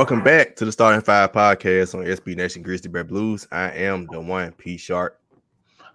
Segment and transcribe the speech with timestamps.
[0.00, 3.46] Welcome back to the Starting Five podcast on SB Nation Grizzly Bear Blues.
[3.52, 5.20] I am the one P Sharp.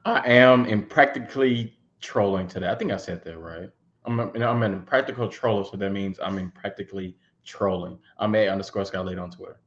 [0.06, 2.70] I am impractically trolling today.
[2.70, 3.68] I think I said that right.
[4.06, 7.98] I'm a, I'm in practical troller, so that means I'm in practically trolling.
[8.20, 9.60] I'm a underscore Scott Late on Twitter.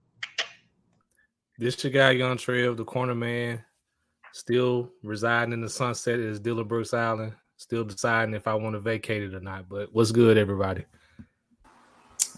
[1.58, 3.64] This your guy Young Trev, the corner man,
[4.32, 7.32] still residing in the sunset is Dillon Brooks Island.
[7.56, 9.68] Still deciding if I want to vacate it or not.
[9.68, 10.84] But what's good, everybody?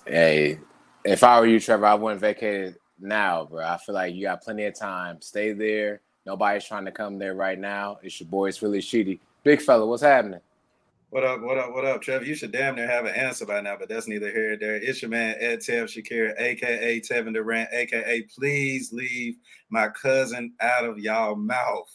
[0.06, 0.60] Hey,
[1.04, 3.64] if I were you, Trevor, I wouldn't vacate it now, bro.
[3.64, 5.20] I feel like you got plenty of time.
[5.20, 6.00] Stay there.
[6.26, 7.98] Nobody's trying to come there right now.
[8.02, 9.18] It's your boy, it's really shitty.
[9.42, 10.40] Big fella, what's happening?
[11.08, 12.24] What up, what up, what up, Trevor?
[12.24, 14.76] You should damn near have an answer by now, but that's neither here nor there.
[14.76, 19.36] It's your man, Ed Tev Shakir, aka Tevin Durant, aka please leave
[19.70, 21.90] my cousin out of y'all mouth.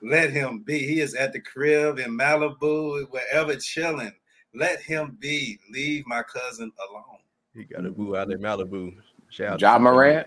[0.00, 0.78] Let him be.
[0.78, 4.12] He is at the crib in Malibu, wherever chilling.
[4.54, 5.58] Let him be.
[5.70, 7.18] Leave my cousin alone.
[7.54, 8.96] He got a boo out in Malibu.
[9.28, 10.26] Shout Ja Morant.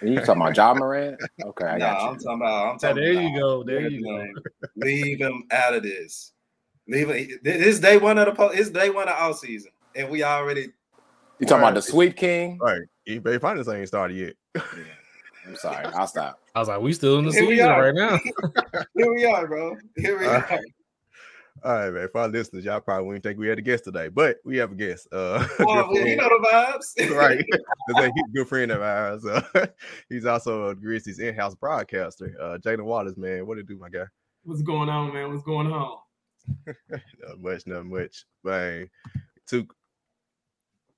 [0.00, 1.20] You talking about Ja Morant?
[1.44, 2.10] Okay, I got no, you.
[2.10, 2.72] I'm talking about.
[2.72, 3.62] I'm talking there about, you go.
[3.62, 4.26] There you go.
[4.76, 6.32] Leave him out of this.
[6.88, 7.44] Leave it.
[7.44, 10.68] This day one of the po- it's day one of all season, and we already.
[11.38, 12.58] You talking about the Sweet King?
[12.58, 12.82] Right.
[13.06, 14.34] eBay Finance ain't started yet.
[15.46, 15.86] I'm sorry.
[15.86, 16.40] I'll stop.
[16.54, 18.18] I was like, we still in the Here season right now.
[18.96, 19.76] Here we are, bro.
[19.96, 20.60] Here we All are.
[21.64, 22.08] All right, man.
[22.10, 24.72] For our listeners, y'all probably wouldn't think we had a guest today, but we have
[24.72, 25.06] a guest.
[25.12, 27.44] Uh, Oh, good well, you know the vibes, right.
[27.88, 29.24] That's a good friend of ours.
[29.24, 29.66] Uh,
[30.08, 32.34] he's also a Grizzlies in-house broadcaster.
[32.40, 33.46] Uh, Jalen Waters, man.
[33.46, 34.06] What it do, my guy?
[34.44, 35.30] What's going on, man?
[35.30, 35.98] What's going on?
[36.66, 38.24] Not much, not much.
[38.42, 38.90] Man,
[39.46, 39.68] two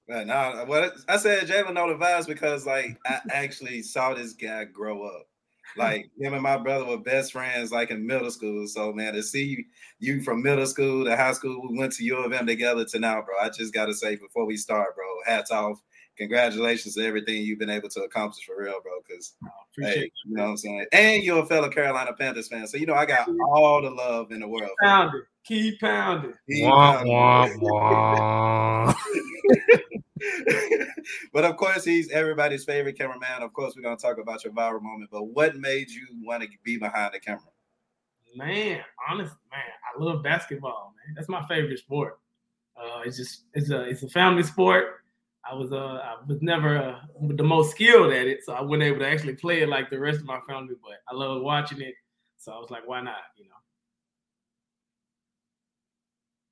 [0.06, 4.34] Man, nah, what I said, Jalen know the vibes because like I actually saw this
[4.34, 5.26] guy grow up.
[5.76, 8.66] Like him and my brother were best friends, like in middle school.
[8.66, 9.64] So man, to see you,
[9.98, 12.98] you from middle school to high school, we went to U of M together to
[12.98, 13.34] now, bro.
[13.40, 15.80] I just gotta say before we start, bro, hats off.
[16.16, 18.92] Congratulations to everything you've been able to accomplish for real, bro.
[19.06, 19.34] Because
[19.72, 20.86] Appreciate hey, you know what I'm saying.
[20.92, 24.30] And you're a fellow Carolina Panthers fan, so you know I got all the love
[24.30, 24.70] in the world.
[24.80, 24.84] it.
[24.84, 25.22] Pounded.
[25.44, 26.34] Keep pounding.
[26.46, 28.94] He wah, found- wah, wah.
[31.32, 33.42] but of course, he's everybody's favorite cameraman.
[33.42, 35.10] Of course, we're gonna talk about your viral moment.
[35.10, 37.42] But what made you want to be behind the camera?
[38.36, 41.14] Man, honest, man, I love basketball, man.
[41.14, 42.18] That's my favorite sport.
[42.76, 45.04] Uh, it's just it's a it's a family sport.
[45.48, 48.84] I was uh I was never uh, the most skilled at it, so I wasn't
[48.84, 50.74] able to actually play it like the rest of my family.
[50.82, 51.94] But I love watching it,
[52.38, 53.16] so I was like, why not?
[53.36, 53.50] You know.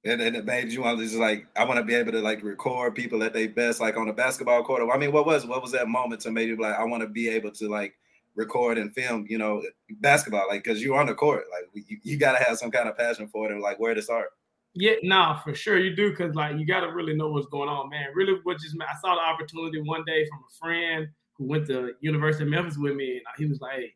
[0.04, 2.20] And, and it made you want to just like I want to be able to
[2.20, 4.82] like record people at their best, like on a basketball court.
[4.92, 7.28] I mean, what was what was that moment to you like I want to be
[7.28, 7.94] able to like
[8.34, 9.62] record and film, you know,
[10.00, 12.88] basketball, like because you're on the court, like you, you got to have some kind
[12.88, 14.28] of passion for it and like where to start.
[14.74, 17.68] Yeah, nah, for sure you do, cause like you got to really know what's going
[17.68, 18.08] on, man.
[18.14, 21.92] Really, what just I saw the opportunity one day from a friend who went to
[22.00, 23.94] University of Memphis with me, and uh, he was like, "Hey,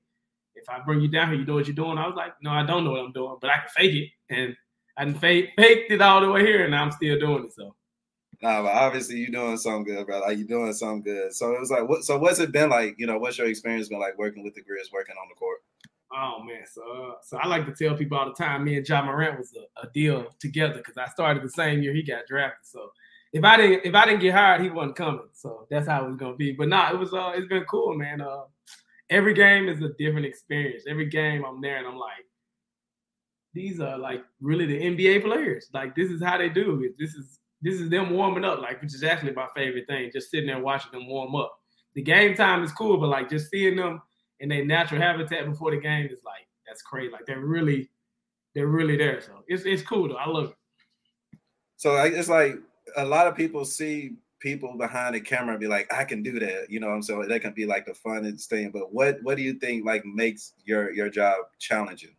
[0.55, 2.51] if I bring you down here, you know what you're doing." I was like, "No,
[2.51, 4.55] I don't know what I'm doing, but I can fake it," and
[4.97, 7.53] I done fake, faked it all the way here, and I'm still doing it.
[7.53, 7.75] So
[8.43, 10.21] Nah, but obviously you're doing something good, bro.
[10.21, 11.33] Like you're doing something good.
[11.33, 12.05] So it was like, what?
[12.05, 12.95] So what's it been like?
[12.99, 15.59] You know, what's your experience been like working with the Grizz, working on the court?
[16.13, 18.65] Oh man, so uh, so I like to tell people all the time.
[18.65, 21.95] Me and Ja Morant was a, a deal together because I started the same year
[21.95, 22.67] he got drafted.
[22.67, 22.91] So
[23.33, 25.29] if I didn't if I didn't get hired, he wasn't coming.
[25.33, 26.53] So that's how it was gonna be.
[26.53, 28.21] But nah, it was uh it's been cool, man.
[28.21, 28.43] Uh,
[29.09, 30.85] every game is a different experience.
[30.87, 32.26] Every game I'm there and I'm like,
[33.57, 35.71] these are like really the NBA players.
[35.73, 36.95] Like this is how they do it.
[36.99, 40.11] This is this is them warming up, like which is actually my favorite thing.
[40.13, 41.59] Just sitting there watching them warm up.
[41.95, 44.03] The game time is cool, but like just seeing them
[44.41, 47.11] in their natural habitat before the game is like that's crazy.
[47.11, 47.89] Like they're really,
[48.55, 49.23] they're really there.
[49.23, 50.17] So it's it's cool though.
[50.17, 51.39] I love it.
[51.79, 52.57] So it's like
[52.99, 56.39] a lot of people see people behind the camera and be like, I can do
[56.41, 56.71] that.
[56.71, 57.29] You know I'm saying?
[57.29, 58.71] That can be like the funnest thing.
[58.71, 62.16] But what what do you think like makes your your job challenging?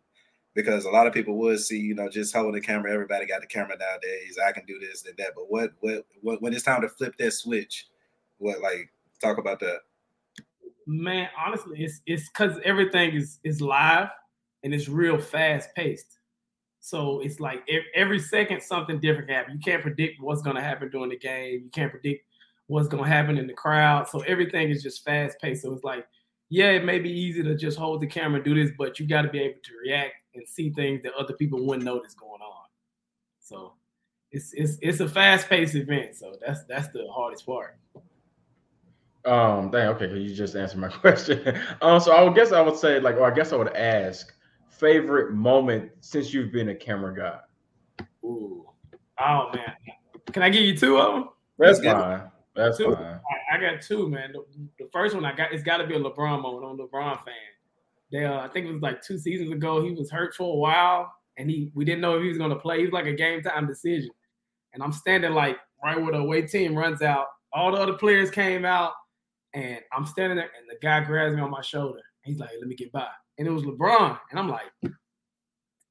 [0.58, 2.92] Because a lot of people would see, you know, just holding the camera.
[2.92, 4.36] Everybody got the camera nowadays.
[4.44, 5.28] I can do this and that.
[5.36, 7.86] But what what what when it's time to flip that switch?
[8.38, 8.90] What like
[9.22, 9.78] talk about that?
[10.84, 14.08] Man, honestly, it's it's because everything is is live
[14.64, 16.18] and it's real fast paced.
[16.80, 17.62] So it's like
[17.94, 19.54] every second something different happen.
[19.54, 21.60] You can't predict what's going to happen during the game.
[21.62, 22.24] You can't predict
[22.66, 24.08] what's going to happen in the crowd.
[24.08, 25.62] So everything is just fast paced.
[25.62, 26.04] So it's like,
[26.48, 29.06] yeah, it may be easy to just hold the camera and do this, but you
[29.06, 32.40] got to be able to react and see things that other people wouldn't notice going
[32.40, 32.66] on.
[33.40, 33.74] So
[34.30, 36.14] it's it's it's a fast paced event.
[36.14, 37.78] So that's that's the hardest part.
[39.24, 41.60] Um, dang, okay, you just answered my question.
[41.82, 44.32] um, so I would guess I would say, like, or I guess I would ask,
[44.70, 48.04] favorite moment since you've been a camera guy.
[48.24, 48.66] Ooh.
[49.18, 49.72] Oh man.
[50.32, 51.28] Can I give you two of them?
[51.58, 52.22] That's fine.
[52.54, 52.94] That's Two.
[52.94, 53.20] fine.
[53.52, 54.32] I, I got two, man.
[54.32, 54.44] The,
[54.84, 56.64] the first one I got it's got to be a LeBron moment.
[56.64, 57.34] I'm a LeBron fan.
[58.14, 59.82] Uh, I think it was like two seasons ago.
[59.82, 62.50] He was hurt for a while, and he we didn't know if he was going
[62.50, 62.78] to play.
[62.78, 64.10] He was like a game time decision,
[64.72, 67.26] and I'm standing like right where the away team runs out.
[67.52, 68.92] All the other players came out,
[69.54, 72.00] and I'm standing there, and the guy grabs me on my shoulder.
[72.22, 73.08] He's like, "Let me get by,"
[73.38, 74.70] and it was LeBron, and I'm like,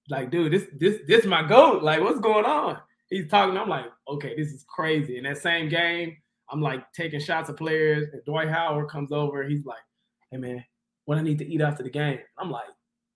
[0.10, 1.84] "Like, dude, this this this my goat.
[1.84, 2.80] Like, what's going on?"
[3.10, 3.58] He's talking.
[3.58, 6.18] I'm like, "Okay, this is crazy." In that same game,
[6.50, 9.44] I'm like taking shots of players, and Dwight Howard comes over.
[9.48, 9.84] He's like,
[10.31, 10.63] "Hey, man,
[11.07, 12.69] what I need to eat after the game?" I'm like,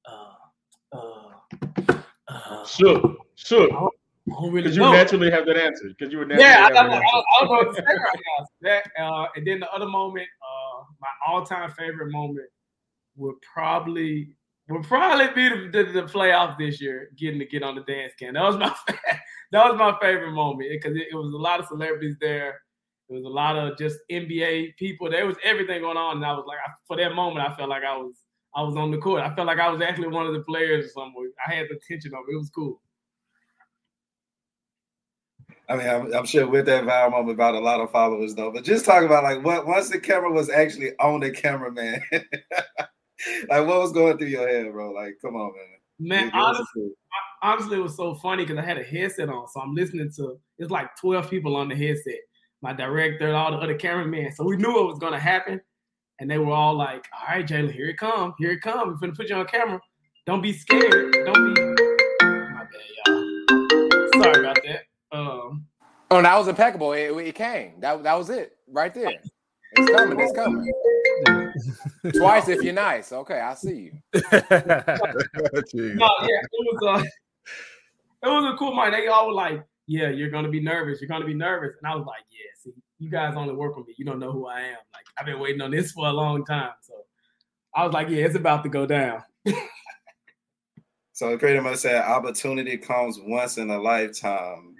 [0.05, 1.95] "Uh, uh,
[2.27, 3.71] uh." Shook, shook.
[4.29, 4.91] I don't really Because you know.
[4.91, 5.89] naturally have that answer.
[5.89, 7.05] Because you would naturally Yeah, I, have I, that I, answer.
[7.05, 8.45] I don't know what to say right now.
[8.61, 12.47] That, uh, and then the other moment, uh, my all-time favorite moment
[13.15, 14.35] would probably
[14.69, 18.13] would probably be the, the, the playoff this year, getting to get on the dance
[18.17, 18.35] can.
[18.35, 18.73] That was my
[19.51, 22.61] that was my favorite moment because it, it was a lot of celebrities there.
[23.11, 25.09] There was a lot of just NBA people.
[25.09, 27.67] There was everything going on, and I was like, I, for that moment, I felt
[27.67, 28.15] like I was
[28.55, 29.21] I was on the court.
[29.21, 31.29] I felt like I was actually one of the players or something.
[31.45, 32.33] I had the attention of it.
[32.33, 32.81] It was cool.
[35.67, 38.49] I mean, I'm, I'm sure with that viral moment about a lot of followers though.
[38.49, 43.67] But just talk about like what once the camera was actually on the cameraman, like
[43.67, 44.91] what was going through your head, bro?
[44.91, 45.67] Like, come on, man.
[45.99, 46.91] Man, Give us a honestly,
[47.43, 50.39] honestly, it was so funny because I had a headset on, so I'm listening to
[50.57, 52.19] it's like 12 people on the headset.
[52.61, 54.31] My director, all the other cameramen.
[54.33, 55.59] So we knew it was gonna happen,
[56.19, 58.89] and they were all like, "All right, Jalen, here it come, here it come.
[58.89, 59.79] We're gonna put you on camera.
[60.25, 61.13] Don't be scared.
[61.25, 61.61] Don't be."
[62.21, 64.23] My bad, y'all.
[64.23, 64.83] Sorry about that.
[65.11, 65.65] Um,
[66.11, 66.91] Oh, that was impeccable.
[66.91, 67.79] It, it came.
[67.79, 69.13] That that was it right there.
[69.71, 70.19] It's coming.
[70.19, 70.69] It's coming.
[72.17, 73.13] Twice if you're nice.
[73.13, 73.91] Okay, I see you.
[75.73, 77.03] No, yeah, it was uh,
[78.23, 78.93] it was a cool mind.
[78.93, 81.01] They all were like, "Yeah, you're gonna be nervous.
[81.01, 83.87] You're gonna be nervous," and I was like, "Yeah, see, you guys only work with
[83.87, 83.95] me.
[83.97, 84.77] You don't know who I am.
[84.93, 86.93] Like, I've been waiting on this for a long time." So
[87.75, 89.23] I was like, "Yeah, it's about to go down."
[91.21, 94.73] So pretty much said opportunity comes once in a lifetime.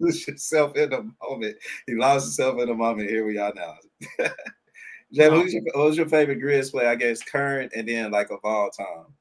[0.00, 1.56] Lose yourself in the moment.
[1.86, 3.10] He lost himself in the moment.
[3.10, 3.74] Here we are now.
[5.12, 6.86] Jay, who's your, who's your favorite Grizz play?
[6.86, 9.12] I guess current and then like of all time.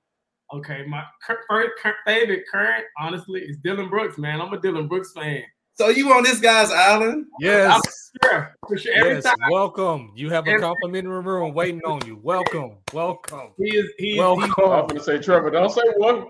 [0.53, 1.71] Okay, my cur- first
[2.05, 4.17] favorite current, honestly, is Dillon Brooks.
[4.19, 5.41] Man, I'm a Dillon Brooks fan.
[5.75, 7.25] So you on this guy's island?
[7.39, 7.81] yes.
[8.23, 8.93] Sure, for sure.
[8.93, 9.23] Every Yes.
[9.23, 10.11] time Welcome.
[10.15, 12.19] You have a Every- complimentary room waiting on you.
[12.21, 12.77] Welcome.
[12.93, 13.53] Welcome.
[13.57, 14.51] he is, he is, Welcome.
[14.55, 16.29] he- I'm gonna say, Trevor, don't say welcome.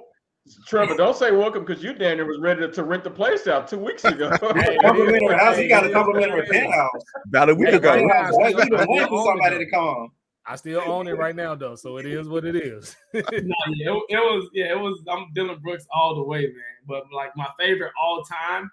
[0.68, 3.80] Trevor, don't say welcome because you Daniel was ready to rent the place out two
[3.80, 4.30] weeks ago.
[4.56, 5.58] Hey, Complimentary house.
[5.58, 7.04] He got a complimentary penthouse.
[7.28, 7.90] About a week ago.
[7.90, 10.10] right now, Boy, you I the still one for own somebody to come.
[10.46, 11.76] I still own it right now, though.
[11.76, 12.96] So it is what it is.
[13.14, 15.02] Nah, yeah, it, it was yeah, it was.
[15.10, 16.54] I'm Dillon Brooks all the way, man.
[16.88, 18.70] But like my favorite all time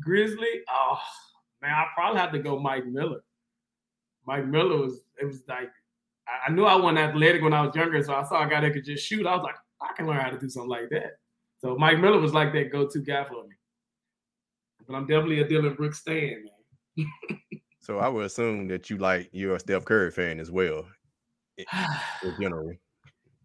[0.00, 0.98] Grizzly, oh
[1.62, 3.22] man, I probably have to go Mike Miller.
[4.26, 5.70] Mike Miller was it was like
[6.26, 8.60] I, I knew I wasn't athletic when I was younger, so I saw a guy
[8.60, 9.26] that could just shoot.
[9.26, 11.18] I was like, I can learn how to do something like that.
[11.58, 13.54] So Mike Miller was like that go-to guy for me.
[14.86, 16.44] But I'm definitely a Dillon Brooks fan,
[16.96, 17.06] man.
[17.84, 20.86] So I would assume that you like you're a Steph Curry fan as well,
[21.58, 22.72] in general.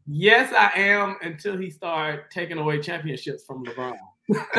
[0.08, 3.96] Yes, I am until he started taking away championships from LeBron.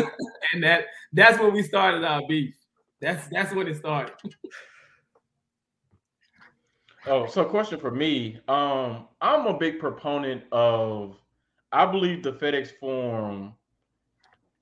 [0.52, 2.54] and that that's when we started our beef.
[3.00, 4.14] That's that's when it started.
[7.06, 8.38] Oh, so question for me.
[8.46, 11.16] Um, I'm a big proponent of
[11.72, 13.54] I believe the FedEx Forum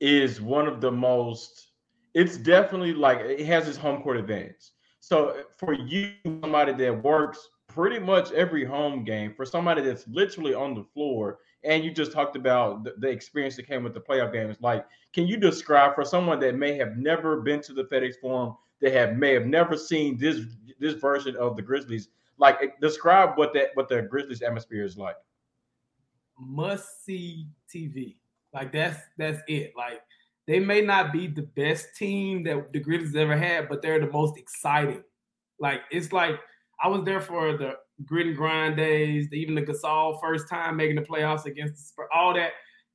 [0.00, 1.72] is one of the most
[2.14, 4.70] it's definitely like it has its home court advantage.
[5.00, 10.54] So for you, somebody that works pretty much every home game, for somebody that's literally
[10.54, 14.00] on the floor, and you just talked about the, the experience that came with the
[14.00, 17.84] playoff games, like can you describe for someone that may have never been to the
[17.84, 20.40] FedEx Forum, that have may have never seen this
[20.78, 22.08] this version of the Grizzlies,
[22.38, 25.16] like eh, describe what that what the Grizzlies atmosphere is like.
[26.38, 28.16] Must see TV.
[28.52, 29.72] Like that's that's it.
[29.76, 30.00] Like
[30.46, 34.10] they may not be the best team that the Grizzlies ever had, but they're the
[34.10, 35.02] most exciting.
[35.58, 36.38] Like it's like
[36.82, 40.96] I was there for the grit and grind days, even the Gasol first time making
[40.96, 42.52] the playoffs against the Spurs, all that,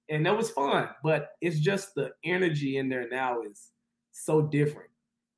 [0.10, 0.90] and that was fun.
[1.04, 3.70] But it's just the energy in there now is
[4.12, 4.90] so different.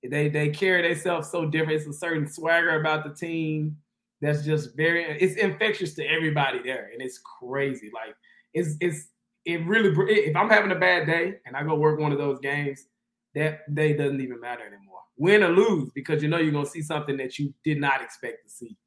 [0.04, 1.80] They they carry themselves so different.
[1.80, 3.78] It's a certain swagger about the team
[4.22, 7.92] that's just very it's infectious to everybody there, and it's crazy.
[7.94, 8.16] Like
[8.54, 9.08] it's it's
[9.46, 12.40] it really if I'm having a bad day and I go work one of those
[12.40, 12.86] games,
[13.34, 14.95] that day doesn't even matter anymore.
[15.18, 18.44] Win or lose, because you know you're gonna see something that you did not expect
[18.44, 18.78] to see.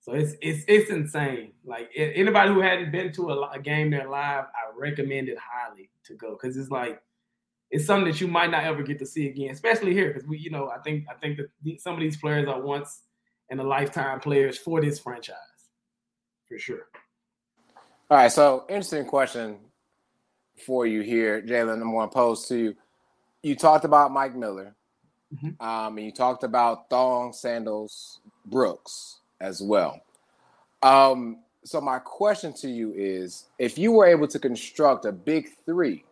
[0.00, 1.52] So it's it's it's insane.
[1.64, 5.90] Like anybody who hadn't been to a, a game there live, I recommend it highly
[6.04, 7.00] to go because it's like
[7.70, 10.38] it's something that you might not ever get to see again, especially here because we,
[10.38, 13.02] you know, I think I think that some of these players are once
[13.48, 15.36] in a lifetime players for this franchise,
[16.48, 16.86] for sure.
[18.10, 19.56] All right, so interesting question
[20.66, 21.80] for you here, Jalen.
[21.80, 22.76] I'm going to pose to you.
[23.42, 24.76] You talked about Mike Miller,
[25.34, 25.60] Mhm.
[25.60, 30.00] um, and you talked about Thong Sandals Brooks as well.
[30.82, 35.48] Um, so my question to you is: If you were able to construct a big
[35.64, 36.04] three,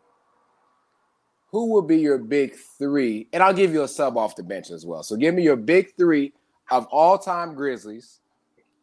[1.51, 3.29] who would be your big three?
[3.33, 5.03] And I'll give you a sub off the bench as well.
[5.03, 6.33] So give me your big three
[6.71, 8.21] of all-time Grizzlies,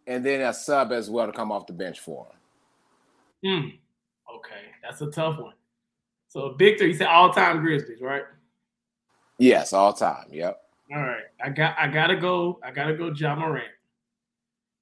[0.06, 2.36] and then a sub as well to come off the bench for them.
[3.44, 3.70] Hmm.
[4.36, 5.56] Okay, that's a tough one.
[6.28, 8.24] So a big three, you said all time Grizzlies, right?
[9.40, 10.26] Yes, all time.
[10.32, 10.62] Yep.
[10.94, 11.24] All right.
[11.44, 12.60] I got I gotta go.
[12.64, 13.68] I gotta go Ja Morant.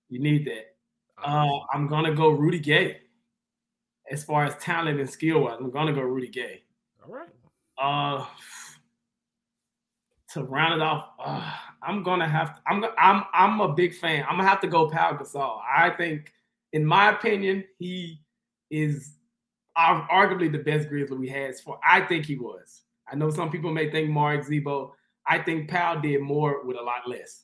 [0.10, 0.76] You need that.
[1.24, 2.98] Uh, I'm gonna go Rudy Gay.
[4.10, 6.64] As far as talent and skill wise, I'm gonna go Rudy Gay.
[7.04, 7.30] All right.
[7.78, 8.26] Uh
[10.34, 14.26] to round it off, uh, I'm gonna have to, I'm I'm I'm a big fan.
[14.30, 15.62] I'm gonna have to go Pau Gasol.
[15.66, 16.34] I think,
[16.74, 18.22] in my opinion, he
[18.70, 19.16] is
[19.78, 21.58] arguably the best Grizzly we had.
[21.60, 22.82] For I think he was.
[23.12, 24.92] I know some people may think Mark Zebo.
[25.26, 27.44] I think Pau did more with a lot less,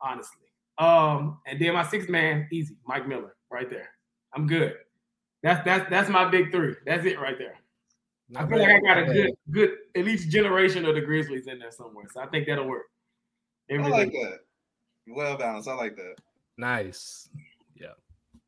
[0.00, 0.46] honestly.
[0.78, 3.88] Um, and then my sixth man, easy, Mike Miller, right there.
[4.34, 4.74] I'm good.
[5.42, 6.74] That's that's that's my big three.
[6.86, 7.54] That's it right there.
[8.36, 9.52] I Not feel like I got a good, bad.
[9.54, 12.04] good, at least generation of the Grizzlies in there somewhere.
[12.12, 12.86] So I think that'll work.
[13.70, 14.40] I like that.
[15.06, 15.68] Well balanced.
[15.68, 16.16] I like that.
[16.58, 17.30] Nice.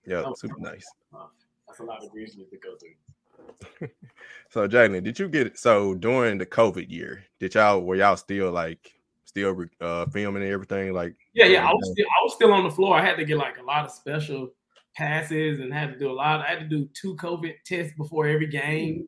[0.06, 0.86] Yeah, Oh, super nice.
[1.66, 2.94] That's a lot of Grizzlies to go through.
[4.52, 5.58] So, Jalen, did you get it?
[5.58, 8.92] So, during the COVID year, did y'all were y'all still like
[9.24, 10.92] still uh filming and everything?
[10.92, 11.68] Like, Yeah, yeah.
[11.68, 12.96] I was still, I was still on the floor.
[12.96, 14.48] I had to get like a lot of special
[14.96, 16.40] passes and had to do a lot.
[16.40, 19.06] I had to do two COVID tests before every game.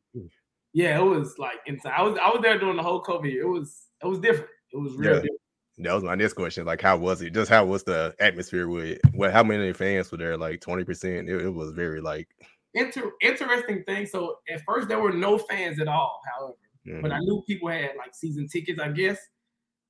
[0.71, 1.93] Yeah, it was like inside.
[1.97, 3.43] I was I was there during the whole COVID year.
[3.43, 4.49] It was it was different.
[4.71, 5.21] It was real Yeah.
[5.23, 5.39] different.
[5.79, 6.65] that was my next question.
[6.65, 7.33] Like, how was it?
[7.33, 9.01] Just how was the atmosphere with it?
[9.13, 10.37] Well, how many fans were there?
[10.37, 11.27] Like twenty percent.
[11.29, 12.29] It, it was very like.
[12.73, 14.05] Inter- interesting thing.
[14.05, 16.21] So at first there were no fans at all.
[16.31, 16.53] However,
[16.87, 17.01] mhm.
[17.01, 19.17] but I knew people had like season tickets, I guess.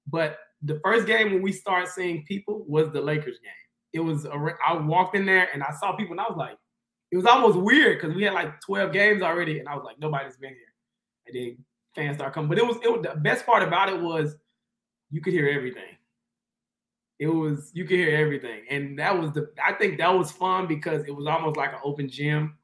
[0.07, 3.51] But the first game when we started seeing people was the Lakers game.
[3.93, 6.57] It was a, I walked in there and I saw people and I was like,
[7.11, 9.99] it was almost weird because we had like 12 games already, and I was like,
[9.99, 10.73] nobody's been here.
[11.27, 11.57] And then
[11.95, 12.49] fans start coming.
[12.49, 14.35] But it was it was the best part about it was
[15.11, 15.95] you could hear everything.
[17.19, 18.63] It was you could hear everything.
[18.67, 21.79] And that was the I think that was fun because it was almost like an
[21.83, 22.57] open gym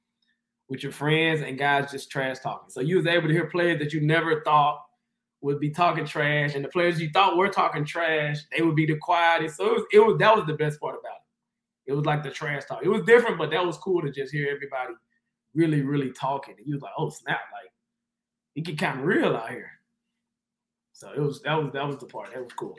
[0.69, 2.69] with your friends and guys just trash talking.
[2.69, 4.81] So you was able to hear players that you never thought
[5.41, 8.85] would be talking trash, and the players you thought were talking trash, they would be
[8.85, 9.57] the quietest.
[9.57, 11.91] So it was, it was that was the best part about it.
[11.91, 12.81] It was like the trash talk.
[12.83, 14.93] It was different, but that was cool to just hear everybody
[15.55, 16.55] really, really talking.
[16.57, 17.71] And you was like, oh snap, like
[18.55, 19.71] it get kind of real out here.
[20.93, 22.33] So it was that was that was the part.
[22.33, 22.75] That was cool.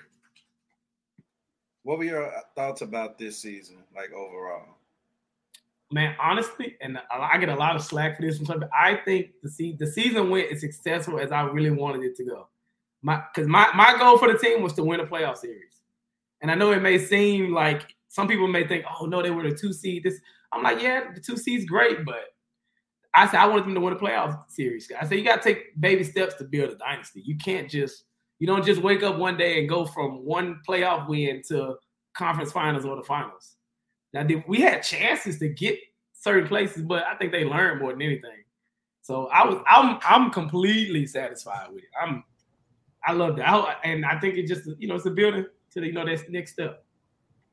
[1.82, 4.76] What were your thoughts about this season, like overall?
[5.90, 8.64] Man, honestly, and I get a lot of slack for this from some.
[8.75, 12.25] I think the se- the season went as successful as I really wanted it to
[12.25, 12.49] go.
[13.02, 15.82] My because my my goal for the team was to win a playoff series,
[16.42, 19.49] and I know it may seem like some people may think, oh no, they were
[19.49, 20.04] the two seed.
[20.04, 20.20] This
[20.52, 22.35] I'm like, yeah, the two seed's great, but
[23.14, 24.90] I said I wanted them to win a playoff series.
[24.99, 27.23] I said you got to take baby steps to build a dynasty.
[27.25, 28.04] You can't just
[28.38, 31.75] you don't just wake up one day and go from one playoff win to
[32.14, 33.56] conference finals or the finals.
[34.12, 35.79] Now, we had chances to get
[36.12, 38.45] certain places, but I think they learned more than anything.
[39.02, 41.90] So I was, I'm, I'm completely satisfied with it.
[42.00, 42.25] I'm,
[43.05, 45.93] I love that, and I think it just, you know, it's a building to you
[45.93, 46.85] know, that next step.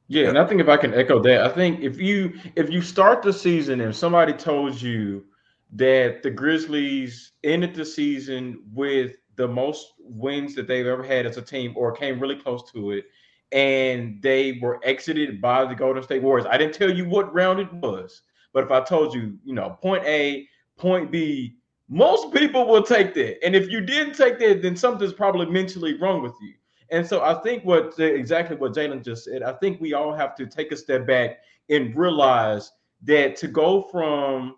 [0.10, 2.82] Yeah, and I think if I can echo that, I think if you if you
[2.82, 5.26] start the season and somebody told you
[5.74, 11.38] that the Grizzlies ended the season with the most wins that they've ever had as
[11.38, 13.06] a team or came really close to it,
[13.52, 17.60] and they were exited by the Golden State Warriors, I didn't tell you what round
[17.60, 18.22] it was,
[18.54, 21.58] but if I told you, you know, point A, point B,
[21.90, 23.44] most people will take that.
[23.46, 26.54] And if you didn't take that, then something's probably mentally wrong with you.
[26.90, 30.36] And so I think what exactly what Jalen just said, I think we all have
[30.36, 31.40] to take a step back
[31.70, 32.72] and realize
[33.04, 34.56] that to go from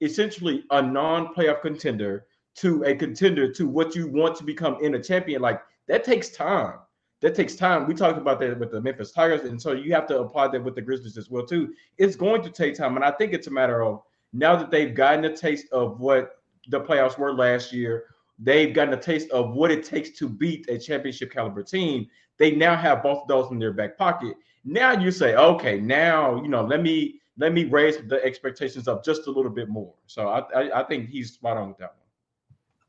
[0.00, 5.02] essentially a non-playoff contender to a contender to what you want to become in a
[5.02, 6.78] champion, like that takes time.
[7.20, 7.86] That takes time.
[7.86, 10.64] We talked about that with the Memphis Tigers, and so you have to apply that
[10.64, 11.74] with the Grizzlies as well too.
[11.98, 14.94] It's going to take time, and I think it's a matter of now that they've
[14.94, 18.06] gotten a taste of what the playoffs were last year,
[18.38, 22.06] they've gotten a taste of what it takes to beat a championship caliber team.
[22.38, 24.34] They now have both of those in their back pocket.
[24.64, 29.04] Now you say, okay, now you know, let me let me raise the expectations up
[29.04, 29.92] just a little bit more.
[30.06, 31.94] So I I, I think he's spot on with that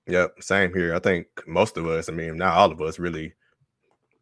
[0.08, 0.16] one.
[0.16, 0.96] Yep, same here.
[0.96, 3.34] I think most of us, I mean, not all of us, really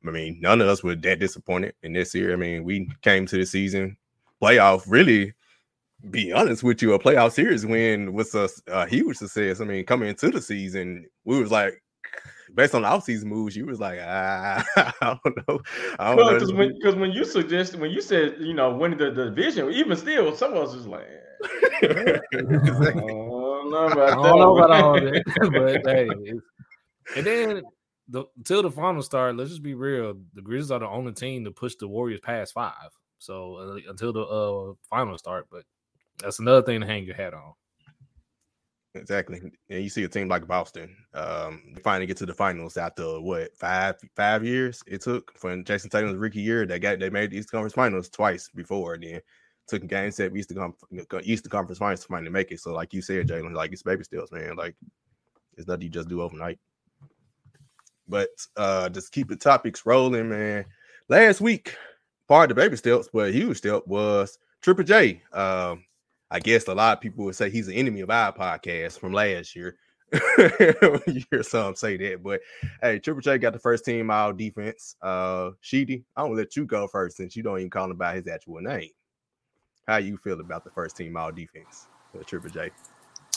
[0.08, 2.34] I mean, none of us were that disappointed in this year.
[2.34, 3.98] I mean, we came to the season
[4.42, 5.34] playoff really.
[6.12, 9.60] Be honest with you, a playoff series win was a, a huge success.
[9.60, 11.84] I mean, coming into the season, we was like,
[12.56, 15.60] based on the offseason moves, you was like, ah, I don't know.
[16.00, 19.26] I don't Because when, when you suggested, when you said, you know, winning the, the
[19.26, 21.06] division, even still, some of us was like,
[21.84, 25.24] I don't know about I don't know about all that,
[25.84, 26.44] but hey, it's-
[27.18, 27.62] and then
[28.10, 30.16] the until the final start, let's just be real.
[30.34, 32.90] The Grizzlies are the only team to push the Warriors past five.
[33.20, 35.64] So uh, until the uh, final start, but
[36.22, 37.54] that's another thing to hang your hat on.
[38.96, 39.40] Exactly.
[39.70, 43.56] And you see a team like Boston, um, finally get to the finals after what
[43.56, 46.66] five five years it took from Jayson Tatum's rookie year.
[46.66, 48.96] They got they made the East Conference Finals twice before.
[48.96, 49.22] And then
[49.68, 52.60] took a game set Eastern Conference Eastern Conference Finals to finally make it.
[52.60, 54.56] So like you said, Jalen, like it's baby steps, man.
[54.56, 54.76] Like
[55.56, 56.58] it's nothing you just do overnight.
[58.10, 60.66] But uh just keep the topics rolling, man.
[61.08, 61.76] Last week,
[62.28, 65.22] part of the baby steps, but a huge step was Triple J.
[65.32, 65.86] Um,
[66.32, 69.14] I guess a lot of people would say he's an enemy of our podcast from
[69.14, 69.78] last year.
[70.12, 72.42] you hear some say that, but
[72.82, 74.96] hey, Triple J got the first team all defense.
[75.02, 78.16] Uh Sheedy, I'm gonna let you go first since you don't even call him by
[78.16, 78.90] his actual name.
[79.88, 82.72] How you feel about the first team all defense with Triple J?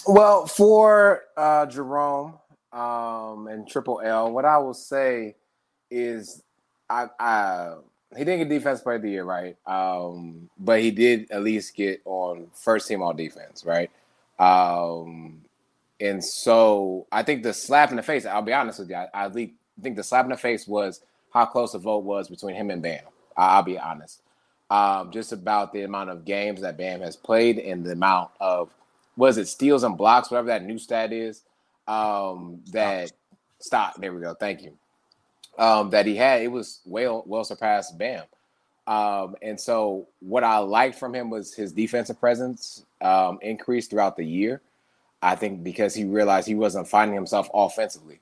[0.07, 2.39] Well, for uh, Jerome
[2.73, 5.37] um, and Triple L, what I will say
[5.91, 6.43] is,
[6.89, 7.75] I, I
[8.17, 9.57] he didn't get defense player of the year, right?
[9.67, 13.91] Um, but he did at least get on first team all defense, right?
[14.39, 15.43] Um,
[16.01, 18.27] and so I think the slap in the face.
[18.27, 18.97] I'll be honest with you.
[18.97, 19.55] I, I think
[19.97, 21.01] the slap in the face was
[21.33, 23.05] how close the vote was between him and Bam.
[23.37, 24.21] I'll be honest.
[24.71, 28.71] Um, just about the amount of games that Bam has played and the amount of
[29.17, 31.43] was it steals and blocks, whatever that new stat is.
[31.87, 33.13] Um, that
[33.59, 34.01] stop.
[34.01, 34.35] There we go.
[34.35, 34.77] Thank you.
[35.59, 38.25] Um, that he had, it was well well surpassed Bam.
[38.87, 44.17] Um, and so what I liked from him was his defensive presence um, increased throughout
[44.17, 44.61] the year.
[45.23, 48.21] I think because he realized he wasn't finding himself offensively.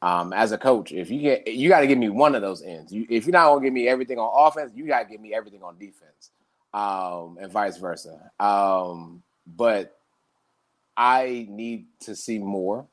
[0.00, 2.62] Um, as a coach, if you get you got to give me one of those
[2.62, 2.92] ends.
[2.92, 5.34] You, if you're not gonna give me everything on offense, you got to give me
[5.34, 6.30] everything on defense,
[6.72, 8.30] um, and vice versa.
[8.38, 9.22] Um,
[9.56, 9.98] but
[10.96, 12.86] I need to see more.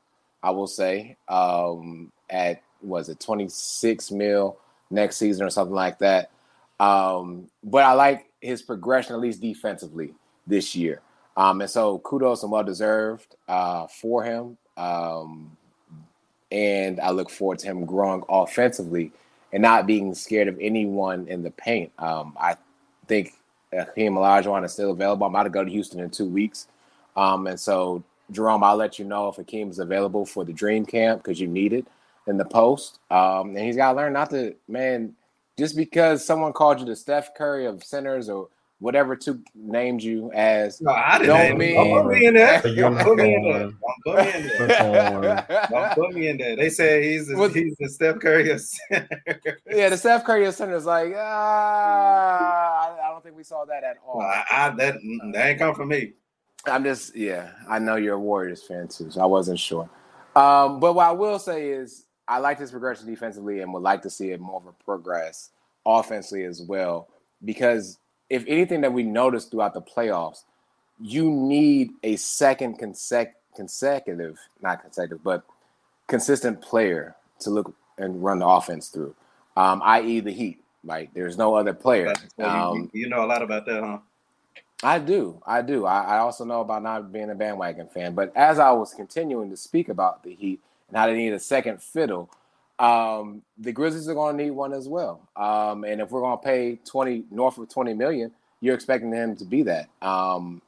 [0.46, 4.56] I will say um, at was it 26 mil
[4.90, 6.30] next season or something like that.
[6.78, 10.14] Um, but I like his progression at least defensively
[10.46, 11.00] this year.
[11.36, 14.56] Um, and so kudos and well deserved uh, for him.
[14.76, 15.56] Um,
[16.52, 19.10] and I look forward to him growing offensively
[19.52, 21.90] and not being scared of anyone in the paint.
[21.98, 22.56] Um, I
[23.08, 23.32] think
[23.72, 25.26] Hakeem Olajuwon is still available.
[25.26, 26.68] I'm about to go to Houston in two weeks.
[27.16, 30.84] Um, and so, Jerome, I'll let you know if Hakeem is available for the Dream
[30.84, 31.86] Camp because you need it
[32.26, 32.98] in the post.
[33.10, 35.14] Um, and he's got to learn not to, man,
[35.58, 40.30] just because someone called you the Steph Curry of centers or whatever to named you
[40.32, 40.82] as.
[40.82, 41.28] No, I didn't.
[41.28, 41.74] Don't name him.
[41.76, 42.62] Don't put mean- me in there.
[42.62, 43.70] Don't put me in there.
[43.70, 45.66] Don't put me in there.
[45.70, 46.56] Don't put me in there.
[46.56, 49.22] They say he's a, he's the Steph Curry of center.
[49.70, 53.64] yeah, the Steph Curry of center is like, ah, I, I don't think we saw
[53.64, 54.18] that at all.
[54.18, 54.96] Well, I, I, that
[55.32, 56.12] that ain't come from me.
[56.66, 59.88] I'm just, yeah, I know you're a Warriors fan too, so I wasn't sure.
[60.34, 64.02] Um, but what I will say is, I like this progression defensively and would like
[64.02, 65.50] to see it more of a progress
[65.84, 67.08] offensively as well.
[67.44, 67.98] Because
[68.28, 70.42] if anything that we noticed throughout the playoffs,
[71.00, 75.44] you need a second consec- consecutive, not consecutive, but
[76.08, 79.14] consistent player to look and run the offense through,
[79.56, 80.62] um, i.e., the Heat.
[80.84, 82.12] Like, there's no other player.
[82.38, 83.98] Um, you, you know a lot about that, huh?
[84.82, 85.40] I do.
[85.46, 85.86] I do.
[85.86, 88.14] I, I also know about not being a bandwagon fan.
[88.14, 91.38] But as I was continuing to speak about the Heat and how they need a
[91.40, 92.30] second fiddle,
[92.78, 95.20] um, the Grizzlies are going to need one as well.
[95.34, 99.34] Um, and if we're going to pay 20 north of 20 million, you're expecting them
[99.36, 99.88] to be that.
[100.02, 100.60] Um,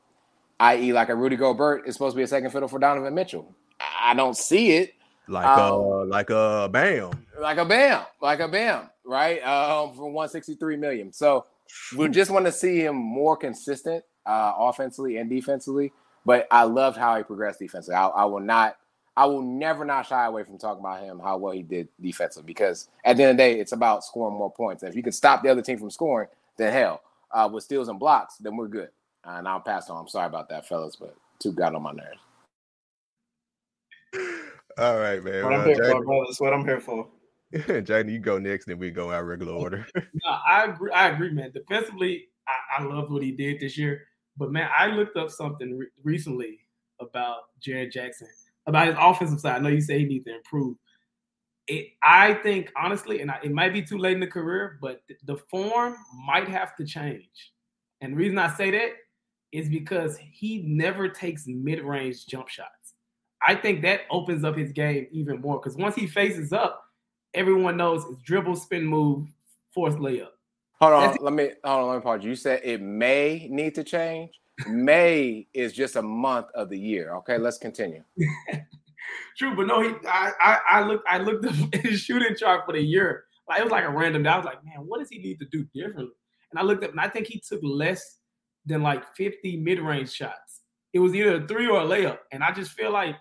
[0.61, 3.55] i.e., like a Rudy Gobert is supposed to be a second fiddle for Donovan Mitchell.
[4.01, 4.95] I don't see it
[5.29, 7.11] Like Um, uh like uh Bam.
[7.39, 9.39] like a bam, like a bam, right?
[9.47, 11.13] Um, for 163 million.
[11.13, 11.45] So
[11.97, 15.93] we just want to see him more consistent uh, offensively and defensively.
[16.25, 17.95] But I loved how he progressed defensively.
[17.97, 18.77] I, I will not,
[19.17, 22.47] I will never not shy away from talking about him how well he did defensively
[22.47, 24.83] because at the end of the day, it's about scoring more points.
[24.83, 27.03] And if you can stop the other team from scoring, then hell,
[27.33, 28.91] uh, with steals and blocks, then we're good.
[29.27, 30.01] Uh, and I'll pass on.
[30.01, 32.21] I'm sorry about that, fellas, but two got on my nerves.
[34.79, 35.45] All right, man.
[35.45, 36.27] What I'm Uh, here for, Jaden.
[36.27, 37.09] That's what I'm here for.
[37.55, 39.87] Jaden, you go next, then we go our regular oh, order.
[39.95, 40.93] No, I agree.
[40.93, 41.53] I agree, man.
[41.53, 44.03] Defensively, I, I loved what he did this year.
[44.37, 46.61] But man, I looked up something re- recently
[47.01, 48.29] about Jaren Jackson
[48.67, 49.57] about his offensive side.
[49.57, 50.77] I know you say he needs to improve.
[51.67, 55.07] it, I think honestly, and I, it might be too late in the career, but
[55.09, 57.53] th- the form might have to change.
[58.01, 58.91] And the reason I say that
[59.53, 62.95] is because he never takes mid-range jump shots.
[63.47, 66.85] I think that opens up his game even more because once he faces up,
[67.35, 69.29] everyone knows it's dribble, spin move,
[69.73, 70.29] force layup.
[70.81, 71.89] Hold on, let me hold on.
[71.89, 72.25] Let me pause.
[72.25, 74.41] You said it may need to change.
[74.69, 77.15] May is just a month of the year.
[77.17, 78.05] Okay, let's continue.
[79.37, 79.95] True, but no, he.
[80.07, 83.25] I, I I looked I looked at his shooting chart for the year.
[83.49, 84.27] Like it was like a random.
[84.27, 86.15] I was like, man, what does he need to do differently?
[86.51, 88.19] And I looked up, and I think he took less
[88.67, 90.61] than like 50 mid-range shots.
[90.93, 93.17] It was either a three or a layup, and I just feel like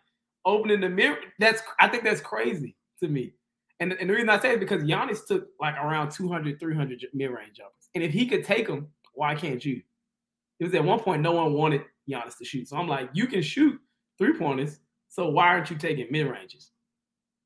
[0.46, 1.18] opening the mirror.
[1.40, 3.34] That's I think that's crazy to me.
[3.80, 7.58] And, and the reason I say it because Giannis took like around 200, 300 mid-range
[7.58, 7.90] jumpers.
[7.94, 9.82] And if he could take them, why can't you?
[10.60, 12.68] It was at one point no one wanted Giannis to shoot.
[12.68, 13.80] So I'm like, you can shoot
[14.18, 14.80] three pointers.
[15.10, 16.72] So why aren't you taking mid ranges?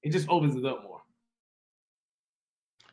[0.04, 1.02] It just opens it up more.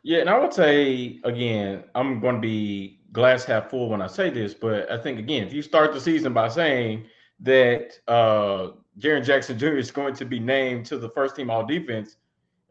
[0.02, 4.06] Yeah, and I would say again, I'm going to be glass half full when I
[4.06, 7.06] say this, but I think again, if you start the season by saying
[7.40, 9.76] that uh Jaren Jackson Jr.
[9.76, 12.16] is going to be named to the first team all defense,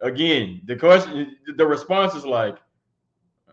[0.01, 2.57] again, the question, the response is like,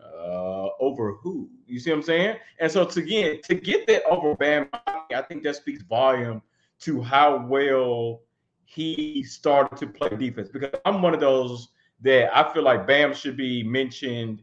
[0.02, 1.48] uh, over who?
[1.66, 2.36] You see what I'm saying?
[2.60, 4.68] And so to again to get that over Bam,
[5.14, 6.42] I think that speaks volume
[6.80, 8.22] to how well
[8.64, 10.48] he started to play defense.
[10.48, 11.68] Because I'm one of those
[12.02, 14.42] that I feel like Bam should be mentioned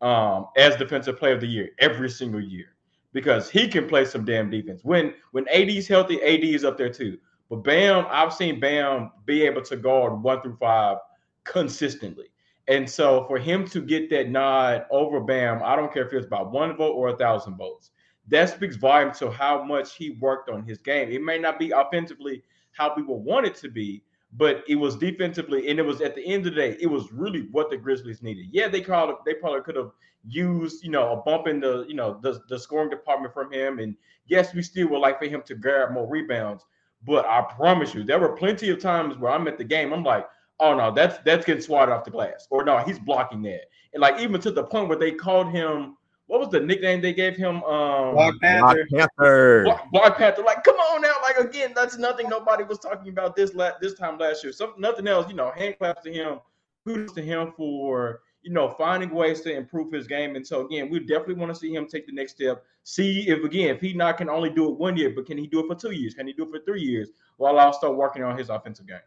[0.00, 2.66] um, as defensive player of the year every single year
[3.12, 4.82] because he can play some damn defense.
[4.84, 7.18] When when AD is healthy, AD is up there too.
[7.48, 10.98] But Bam, I've seen Bam be able to guard one through five
[11.46, 12.26] consistently.
[12.68, 16.26] And so for him to get that nod over Bam, I don't care if it's
[16.26, 17.90] by one vote or a thousand votes.
[18.28, 21.10] That speaks volume to how much he worked on his game.
[21.12, 25.68] It may not be offensively how people want it to be, but it was defensively,
[25.68, 28.22] and it was at the end of the day, it was really what the Grizzlies
[28.22, 28.46] needed.
[28.50, 29.92] Yeah, they called they probably could have
[30.28, 33.78] used, you know, a bump in the, you know, the, the scoring department from him.
[33.78, 36.64] And yes, we still would like for him to grab more rebounds.
[37.06, 40.02] But I promise you, there were plenty of times where I'm at the game, I'm
[40.02, 40.26] like,
[40.60, 44.00] oh no, that's that's getting swatted off the glass, or no, he's blocking that, and
[44.00, 45.96] like even to the point where they called him.
[46.28, 47.62] What was the nickname they gave him?
[47.62, 48.84] Um, Black Panther.
[48.90, 49.62] Black Panther.
[49.62, 50.42] Black, Black Panther.
[50.42, 51.14] Like, come on now.
[51.22, 54.52] Like again, that's nothing nobody was talking about this la- this time last year.
[54.52, 55.28] Some nothing else.
[55.28, 56.40] You know, hand claps to him,
[56.84, 60.34] kudos to him for you know finding ways to improve his game.
[60.34, 62.64] And so again, we definitely want to see him take the next step.
[62.82, 65.46] See if again, if he not can only do it one year, but can he
[65.46, 66.14] do it for two years?
[66.14, 67.10] Can he do it for three years?
[67.36, 68.98] While I'll start working on his offensive game.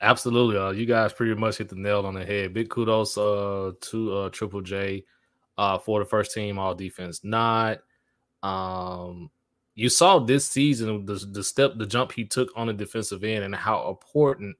[0.00, 0.56] Absolutely.
[0.56, 2.54] Uh, you guys pretty much hit the nail on the head.
[2.54, 5.04] Big kudos uh, to uh, Triple J
[5.58, 7.20] uh, for the first team all defense.
[7.22, 7.80] Not
[8.42, 9.30] um,
[9.74, 13.44] you saw this season the, the step, the jump he took on the defensive end,
[13.44, 14.56] and how important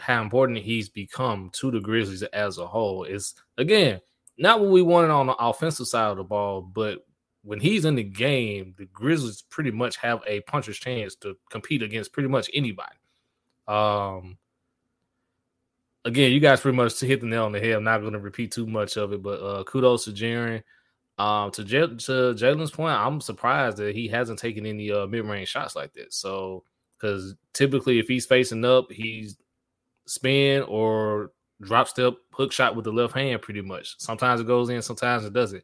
[0.00, 3.04] how important he's become to the Grizzlies as a whole.
[3.04, 4.00] Is again
[4.36, 7.06] not what we wanted on the offensive side of the ball, but
[7.42, 11.82] when he's in the game, the Grizzlies pretty much have a puncher's chance to compete
[11.82, 12.96] against pretty much anybody.
[13.68, 14.38] Um,
[16.04, 17.76] again, you guys pretty much hit the nail on the head.
[17.76, 20.62] I'm not going to repeat too much of it, but uh, kudos to Jaren.
[21.16, 25.24] Um, to J- to Jalen's point, I'm surprised that he hasn't taken any uh, mid
[25.24, 26.16] range shots like this.
[26.16, 26.64] So,
[26.98, 29.36] because typically, if he's facing up, he's
[30.06, 33.94] spin or drop step hook shot with the left hand, pretty much.
[33.98, 35.62] Sometimes it goes in, sometimes it doesn't.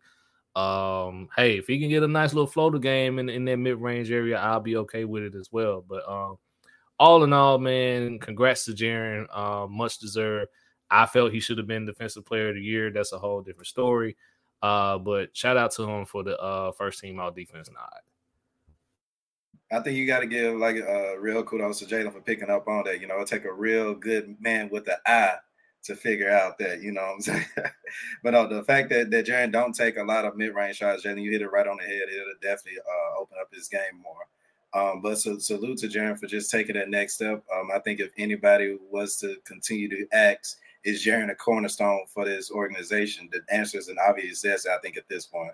[0.54, 3.80] Um, hey, if he can get a nice little floater game in, in that mid
[3.80, 5.84] range area, I'll be okay with it as well.
[5.86, 6.38] But um,
[7.00, 9.26] all in all, man, congrats to Jaren.
[9.32, 10.50] Uh, much deserved.
[10.90, 12.90] I felt he should have been defensive player of the year.
[12.90, 14.18] That's a whole different story.
[14.62, 17.88] Uh, but shout out to him for the uh, first team all defense nod.
[19.72, 22.50] I think you got to give like a uh, real kudos to Jalen for picking
[22.50, 23.00] up on that.
[23.00, 25.36] You know, it take a real good man with the eye
[25.84, 27.46] to figure out that, you know I'm saying?
[28.22, 31.22] but uh, the fact that, that Jaren don't take a lot of mid-range shots, Jalen,
[31.22, 32.08] you hit it right on the head.
[32.12, 34.26] It'll definitely uh, open up his game more.
[34.72, 37.42] Um, but so, salute to Jaren for just taking that next step.
[37.52, 42.24] Um, I think if anybody was to continue to ask, is Jaren a cornerstone for
[42.24, 43.28] this organization?
[43.32, 45.52] The answer is an obvious yes, I think, at this point.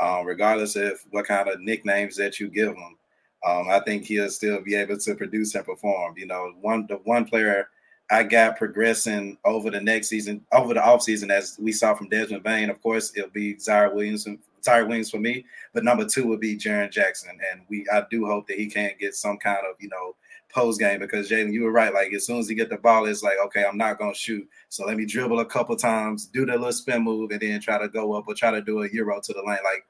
[0.00, 2.96] Um, regardless of what kind of nicknames that you give him,
[3.44, 6.14] um, I think he'll still be able to produce and perform.
[6.16, 7.68] You know, one the one player
[8.10, 12.42] I got progressing over the next season, over the offseason, as we saw from Desmond
[12.42, 12.70] Bane.
[12.70, 16.56] Of course, it'll be Ziaire Williamson, Ziaire Williams for me, but number two would be
[16.56, 17.38] Jaren Jackson.
[17.52, 20.14] And we I do hope that he can't get some kind of, you know,
[20.50, 21.92] post game because Jalen, you were right.
[21.92, 24.48] Like as soon as he get the ball, it's like, okay, I'm not gonna shoot.
[24.68, 27.78] So let me dribble a couple times, do the little spin move, and then try
[27.78, 29.58] to go up or try to do a euro to the lane.
[29.64, 29.84] Like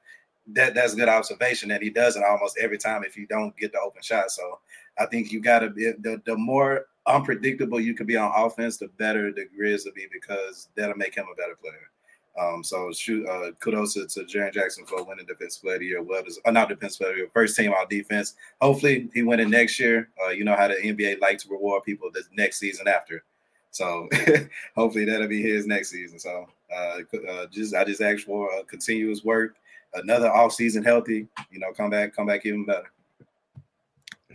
[0.53, 1.69] that that's good observation.
[1.69, 4.31] that he does it almost every time if you don't get the open shot.
[4.31, 4.59] So
[4.97, 8.87] I think you gotta be the, the more unpredictable you can be on offense, the
[8.97, 11.89] better the Grizz will be because that'll make him a better player.
[12.37, 15.85] Um, so shoot, uh, kudos to, to Jaren Jackson for winning defensive player of the
[15.85, 16.01] year.
[16.01, 18.35] Well, uh, not defensive player, of the Year, first team all defense.
[18.61, 20.09] Hopefully he win it next year.
[20.23, 23.23] Uh, you know how the NBA likes to reward people the next season after.
[23.71, 24.07] So
[24.75, 26.19] hopefully that'll be his next season.
[26.19, 29.55] So uh, uh, just I just ask for uh, continuous work,
[29.93, 31.27] another off season healthy.
[31.51, 32.91] You know, come back, come back even better.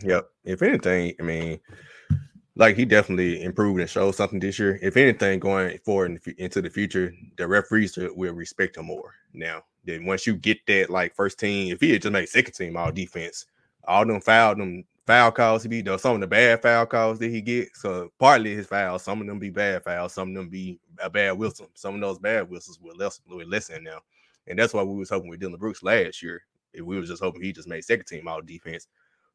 [0.03, 0.29] Yep.
[0.45, 1.61] If anything, I mean,
[2.57, 4.79] like he definitely improved and showed something this year.
[4.81, 9.13] If anything, going forward in, into the future, the referees will respect him more.
[9.33, 12.55] Now, then once you get that like first team, if he had just made second
[12.55, 13.47] team all defense,
[13.87, 17.19] all them foul them foul calls he be though some of the bad foul calls
[17.19, 17.77] that he get.
[17.77, 21.11] So partly his fouls, some of them be bad fouls, some of them be a
[21.11, 21.69] bad whistle.
[21.75, 23.99] Some of those bad whistles will less will lessen now.
[24.47, 26.43] And that's why we was hoping with Dillon Brooks last year.
[26.73, 28.87] If we was just hoping he just made second team all defense,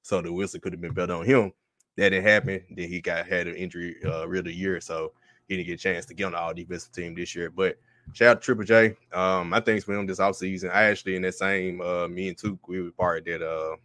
[0.02, 1.52] so the whistle could have been better on him
[2.00, 2.64] that didn't happen.
[2.72, 5.12] Then he got had an injury uh real the year, so
[5.48, 7.50] he didn't get a chance to get on the all defensive team this year.
[7.50, 7.78] But
[8.14, 8.96] shout out to Triple J.
[9.12, 10.72] Um, I think it's been on this offseason.
[10.72, 13.76] I actually in that same uh me and Took, we were part of that uh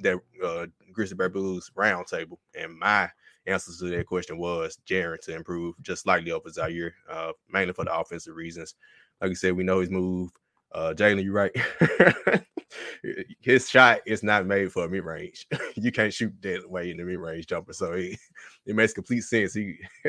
[0.00, 3.10] that uh Grizzly Bear Blues roundtable, and my
[3.46, 7.84] answer to that question was Jaren to improve just slightly over Ziaire, uh, mainly for
[7.84, 8.74] the offensive reasons.
[9.20, 10.30] Like you said, we know his move.
[10.72, 11.54] Uh, Jalen, you're right.
[13.40, 15.46] his shot is not made for mid range.
[15.74, 17.72] you can't shoot that way in the mid range jumper.
[17.72, 18.18] So it,
[18.66, 19.54] it makes complete sense.
[19.54, 19.78] He,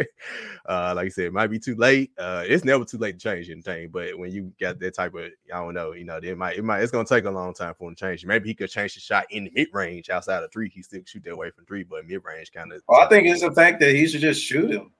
[0.65, 2.11] uh, like I said, it might be too late.
[2.17, 3.89] Uh, it's never too late to change anything.
[3.89, 6.63] But when you got that type of, I don't know, you know, it might, it
[6.63, 8.25] might, it's gonna take a long time for him to change.
[8.25, 10.69] Maybe he could change the shot in the mid range outside of three.
[10.69, 12.81] He still shoot that way from three, but mid range kind of.
[12.87, 14.91] Well, I think it's the fact that he should just shoot him.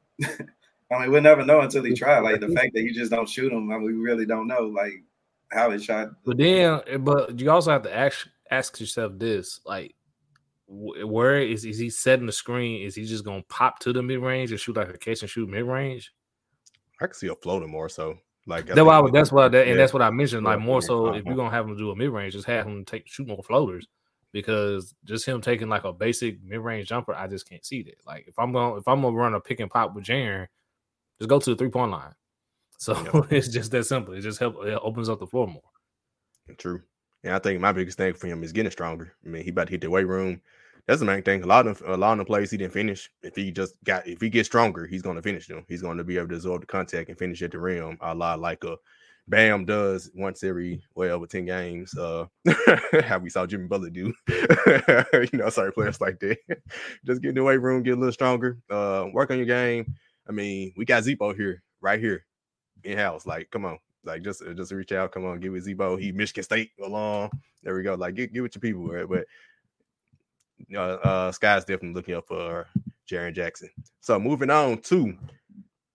[0.89, 2.19] I mean, we'll never know until he try.
[2.19, 4.61] Like the fact that you just don't shoot him, I mean, we really don't know.
[4.61, 5.03] Like
[5.51, 6.09] how he shot.
[6.25, 9.95] But then, but you also have to ask ask yourself this: like,
[10.67, 12.85] where is is he setting the screen?
[12.85, 15.29] Is he just gonna pop to the mid range and shoot like a catch and
[15.29, 16.13] shoot mid range?
[17.01, 18.17] I can see a floater more so.
[18.47, 20.45] Like that's why that's what that, and that's what I mentioned.
[20.45, 22.85] Like more so, if you're gonna have him do a mid range, just have him
[22.85, 23.87] take shoot more floaters
[24.31, 27.97] because just him taking like a basic mid range jumper, I just can't see that.
[28.05, 30.47] Like if I'm gonna if I'm gonna run a pick and pop with Jaren,
[31.19, 32.13] just go to the three point line.
[32.77, 34.13] So it's just that simple.
[34.13, 34.65] It just helps.
[34.65, 35.61] it opens up the floor more.
[36.57, 36.81] True.
[37.23, 39.13] And I think my biggest thing for him is getting stronger.
[39.25, 40.41] I mean, he about to hit the weight room.
[40.87, 41.43] That's the main thing.
[41.43, 43.09] A lot of a lot of the plays he didn't finish.
[43.21, 45.65] If he just got if he gets stronger, he's going to finish them.
[45.67, 47.97] He's going to be able to absorb the contact and finish at the rim.
[47.99, 48.77] A lot like a
[49.29, 51.97] Bam does once every well over 10 games.
[51.97, 52.27] Uh
[53.03, 54.13] how we saw Jimmy Butler do.
[54.29, 56.37] you know, sorry, players like that.
[57.05, 59.93] just get in the weight room, get a little stronger, uh, work on your game.
[60.29, 62.25] I mean, we got Z-Bo here, right here
[62.83, 63.25] in house.
[63.25, 65.11] Like, come on, like just uh, just reach out.
[65.11, 65.97] Come on, give it Z-Bo.
[65.97, 67.31] He Michigan State along.
[67.63, 67.95] There we go.
[67.95, 69.07] Like, get get with your people, right?
[69.07, 69.25] But
[70.73, 72.67] uh, uh, Sky's definitely looking up for
[73.09, 73.69] Jaren Jackson.
[73.99, 75.15] So moving on to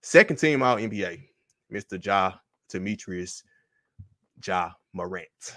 [0.01, 1.21] second team All NBA,
[1.71, 2.03] Mr.
[2.03, 2.33] Ja
[2.69, 3.43] Demetrius
[4.45, 5.55] Ja Morant.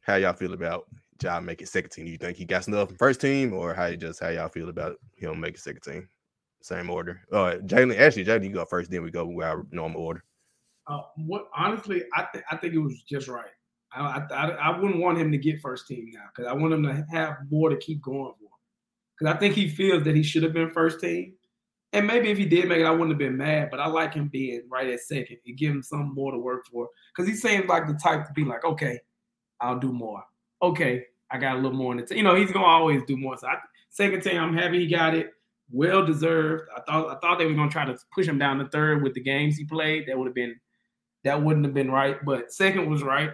[0.00, 0.86] How y'all feel about
[1.22, 2.06] Ja making second team?
[2.06, 4.96] You think he got enough first team, or how you just how y'all feel about
[5.16, 6.08] him making second team?
[6.60, 7.20] Same order.
[7.30, 8.90] Uh, Jalen, actually, Jalen, you go first.
[8.90, 10.24] Then we go with our normal order.
[10.86, 13.50] Uh, what honestly, I th- I think it was just right.
[13.94, 16.82] I, I, I wouldn't want him to get first team now because I want him
[16.82, 18.48] to have more to keep going for.
[19.16, 21.34] Because I think he feels that he should have been first team,
[21.92, 23.68] and maybe if he did make it, I wouldn't have been mad.
[23.70, 26.66] But I like him being right at second and give him some more to work
[26.66, 28.98] for because he seems like the type to be like, okay,
[29.60, 30.22] I'll do more.
[30.60, 32.18] Okay, I got a little more in the team.
[32.18, 33.36] You know, he's gonna always do more.
[33.38, 33.56] So I,
[33.90, 35.30] second team, I'm happy he got it.
[35.70, 36.68] Well deserved.
[36.76, 39.14] I thought I thought they were gonna try to push him down to third with
[39.14, 40.06] the games he played.
[40.08, 40.56] That would have been
[41.24, 42.22] that wouldn't have been right.
[42.24, 43.30] But second was right,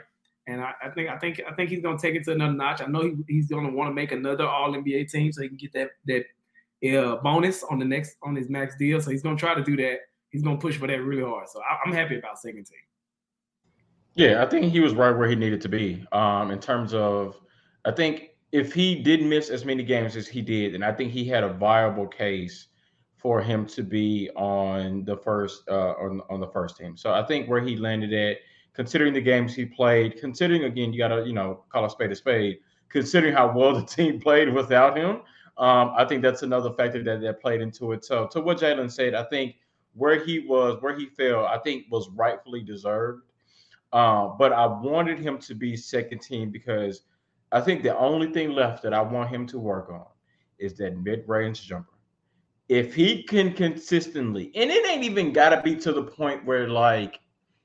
[0.47, 2.81] and I, I think I think I think he's gonna take it to another notch.
[2.81, 5.57] I know he, he's gonna want to make another All NBA team so he can
[5.57, 6.25] get that that
[6.97, 9.01] uh, bonus on the next on his max deal.
[9.01, 9.99] So he's gonna try to do that.
[10.31, 11.49] He's gonna push for that really hard.
[11.49, 12.79] So I, am happy about second team.
[14.15, 16.05] Yeah, I think he was right where he needed to be.
[16.13, 17.41] Um, in terms of,
[17.85, 21.13] I think if he did miss as many games as he did, and I think
[21.13, 22.69] he had a viable case
[23.21, 26.97] for him to be on the first uh, on on the first team.
[26.97, 28.39] So I think where he landed at,
[28.73, 32.11] considering the games he played, considering again you got to you know call a spade
[32.11, 35.23] a spade, considering how well the team played without him,
[35.59, 38.05] um, I think that's another factor that that played into it.
[38.05, 39.57] So to what Jalen said, I think
[39.95, 43.25] where he was, where he fell, I think was rightfully deserved.
[43.93, 47.03] Uh, but I wanted him to be second team because
[47.51, 50.07] I think the only thing left that I want him to work on
[50.61, 52.00] is that mid range jumper
[52.71, 56.69] if he can consistently, and it ain't even got to be to the point where
[56.69, 57.21] like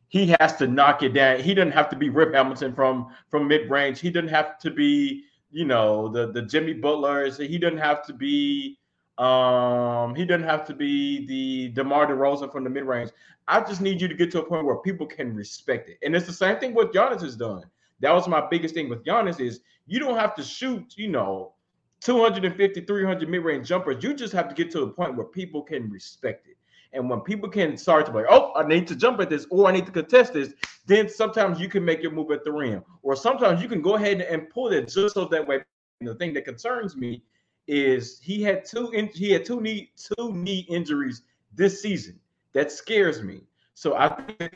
[0.10, 1.40] he has to knock it down.
[1.40, 4.02] He doesn't have to be Rip Hamilton from from mid range.
[4.02, 7.38] He doesn't have to be you know the the Jimmy Butlers.
[7.38, 8.80] He doesn't have to be
[9.18, 13.12] Um, he doesn't have to be the DeMar DeRozan from the mid range.
[13.48, 16.00] I just need you to get to a point where people can respect it.
[16.04, 17.64] And it's the same thing what Giannis has done.
[18.02, 21.55] That was my biggest thing with Giannis is you don't have to shoot, you know,
[22.02, 24.04] 250, 300 mid-range jumpers.
[24.04, 26.58] You just have to get to a point where people can respect it.
[26.94, 29.46] And when people can start to be like, oh, I need to jump at this
[29.50, 30.54] or I need to contest this,
[30.86, 32.84] then sometimes you can make your move at the rim.
[33.04, 35.62] Or sometimes you can go ahead and pull it just so that way.
[36.00, 37.22] And the thing that concerns me
[37.68, 42.20] is he had two in, he had two knee two knee injuries this season.
[42.54, 43.42] That scares me.
[43.74, 44.08] So I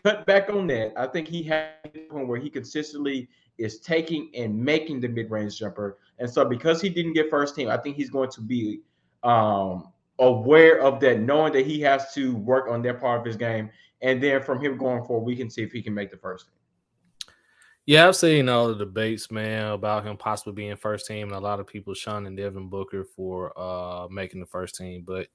[0.05, 0.93] cut back on that.
[0.95, 5.59] I think he had a point where he consistently is taking and making the mid-range
[5.59, 5.97] jumper.
[6.19, 8.81] And so because he didn't get first team, I think he's going to be
[9.23, 13.35] um, aware of that, knowing that he has to work on that part of his
[13.35, 13.69] game.
[14.01, 16.45] And then from him going forward, we can see if he can make the first
[16.45, 16.53] team.
[17.85, 21.39] Yeah, I've seen all the debates, man, about him possibly being first team, and a
[21.39, 25.03] lot of people shunning Devin Booker for uh making the first team.
[25.07, 25.27] But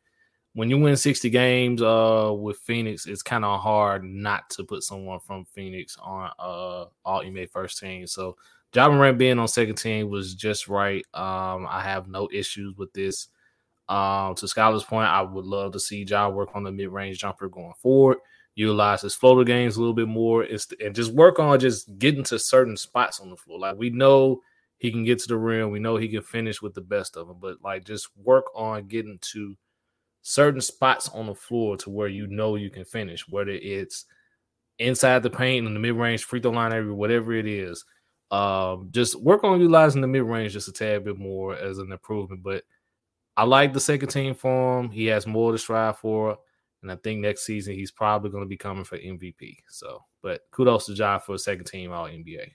[0.53, 4.85] when you win 60 games uh with Phoenix, it's kind of hard not to put
[4.85, 8.07] someone from Phoenix on uh all NBA first team.
[8.07, 8.37] So
[8.75, 11.05] Ja Morant being on second team was just right.
[11.15, 13.29] Um, I have no issues with this.
[13.89, 17.49] Um, to Skylar's point, I would love to see Ja work on the mid-range jumper
[17.49, 18.19] going forward,
[18.55, 22.39] utilize his floater games a little bit more, and just work on just getting to
[22.39, 23.59] certain spots on the floor.
[23.59, 24.41] Like we know
[24.79, 27.29] he can get to the rim, we know he can finish with the best of
[27.29, 29.57] them, but like just work on getting to
[30.23, 34.07] certain spots on the floor to where you know you can finish, whether it's
[34.79, 37.85] inside the paint in the mid range free throw line area, whatever it is.
[38.35, 41.93] Um, just work on utilizing the mid range just a tad bit more as an
[41.93, 42.43] improvement.
[42.43, 42.65] But
[43.37, 44.91] I like the second team for him.
[44.91, 46.39] He has more to strive for.
[46.83, 49.59] And I think next season he's probably going to be coming for MVP.
[49.69, 52.51] So, but kudos to Ja for a second team All NBA.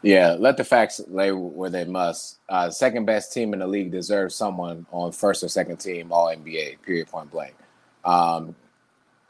[0.00, 2.38] Yeah, let the facts lay where they must.
[2.48, 6.28] Uh, second best team in the league deserves someone on first or second team All
[6.28, 6.80] NBA.
[6.82, 7.08] Period.
[7.08, 7.54] Point blank.
[8.04, 8.56] Um,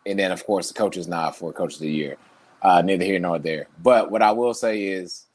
[0.06, 2.16] and then of course the coaches nod for Coach of the Year.
[2.62, 3.68] Uh, neither here nor there.
[3.82, 5.26] But what I will say is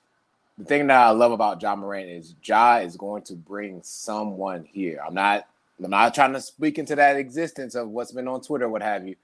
[0.57, 4.65] the thing that I love about Ja Morant is Ja is going to bring someone
[4.71, 4.99] here.
[5.05, 5.47] I'm not
[5.83, 9.07] I'm not trying to speak into that existence of what's been on Twitter, what have
[9.07, 9.15] you.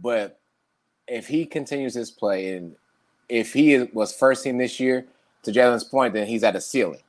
[0.00, 0.38] But
[1.06, 2.74] if he continues his play and
[3.28, 5.06] if he was first team this year,
[5.42, 7.02] to Jalen's point, then he's at a ceiling,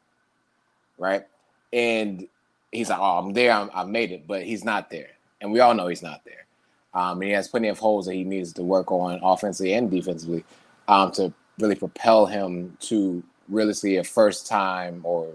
[0.97, 1.25] right?
[1.73, 2.27] And
[2.71, 3.51] he's like, "Oh, I'm there.
[3.51, 5.09] I'm, I made it," but he's not there,
[5.41, 6.45] and we all know he's not there.
[6.93, 9.89] Um, and he has plenty of holes that he needs to work on offensively and
[9.89, 10.43] defensively
[10.87, 15.29] um, to really propel him to really see a first time or,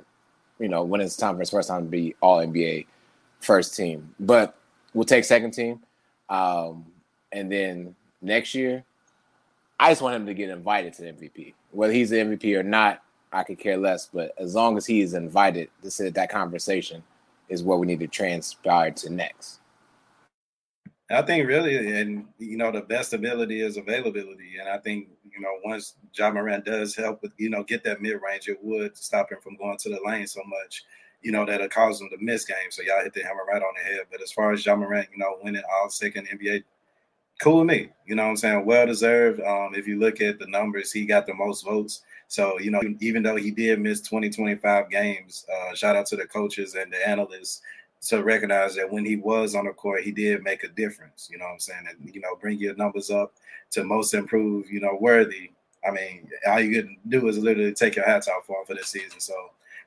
[0.58, 2.86] you know, when it's time for his first time to be All NBA
[3.40, 4.14] first team.
[4.20, 4.56] But
[4.92, 5.80] we'll take second team,
[6.28, 6.84] um,
[7.32, 8.84] and then next year,
[9.78, 12.62] I just want him to get invited to the MVP whether he's the MVP or
[12.62, 14.08] not, I could care less.
[14.12, 17.02] But as long as he is invited to sit at that conversation,
[17.48, 19.60] is what we need to transpire to next.
[21.08, 25.40] I think really, and you know, the best ability is availability, and I think you
[25.40, 28.96] know once Ja Morant does help with you know get that mid range, it would
[28.96, 30.84] stop him from going to the lane so much,
[31.22, 32.76] you know, that it caused him to miss games.
[32.76, 34.06] So y'all hit the hammer right on the head.
[34.10, 36.64] But as far as Ja Morant, you know, winning all second NBA
[37.40, 37.90] cool with me.
[38.06, 38.64] You know what I'm saying?
[38.64, 39.40] Well deserved.
[39.40, 42.02] Um, if you look at the numbers, he got the most votes.
[42.28, 46.16] So, you know, even though he did miss 20, 25 games, uh, shout out to
[46.16, 47.62] the coaches and the analysts
[48.08, 51.28] to recognize that when he was on the court, he did make a difference.
[51.30, 51.84] You know what I'm saying?
[51.88, 53.34] And, you know, bring your numbers up
[53.70, 55.50] to most improved, you know, worthy.
[55.86, 58.74] I mean, all you can do is literally take your hats off for him for
[58.74, 59.20] this season.
[59.20, 59.34] So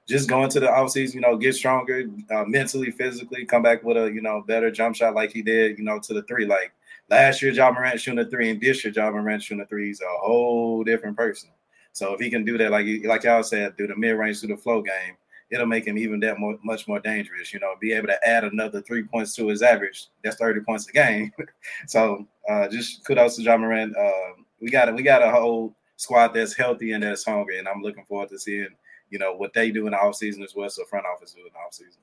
[0.08, 3.98] just going to the offseason, you know, get stronger uh, mentally, physically, come back with
[3.98, 6.46] a, you know, better jump shot like he did, you know, to the three.
[6.46, 6.74] Like
[7.10, 9.88] Last year, Ja Morant shooting a three, and this year, Ja Morant shooting a three.
[9.88, 11.50] He's a whole different person.
[11.92, 14.56] So if he can do that, like like y'all said, do the mid range through
[14.56, 15.15] the flow game,
[15.52, 17.54] it'll make him even that more, much more dangerous.
[17.54, 20.08] You know, be able to add another three points to his average.
[20.23, 21.31] That's thirty points a game.
[21.87, 23.95] so uh, just kudos to Ja Morant.
[23.95, 27.67] Uh, we got a, we got a whole squad that's healthy and that's hungry, and
[27.67, 28.69] I'm looking forward to seeing
[29.10, 30.69] you know what they do in the offseason as well.
[30.69, 31.97] So front office do in the offseason.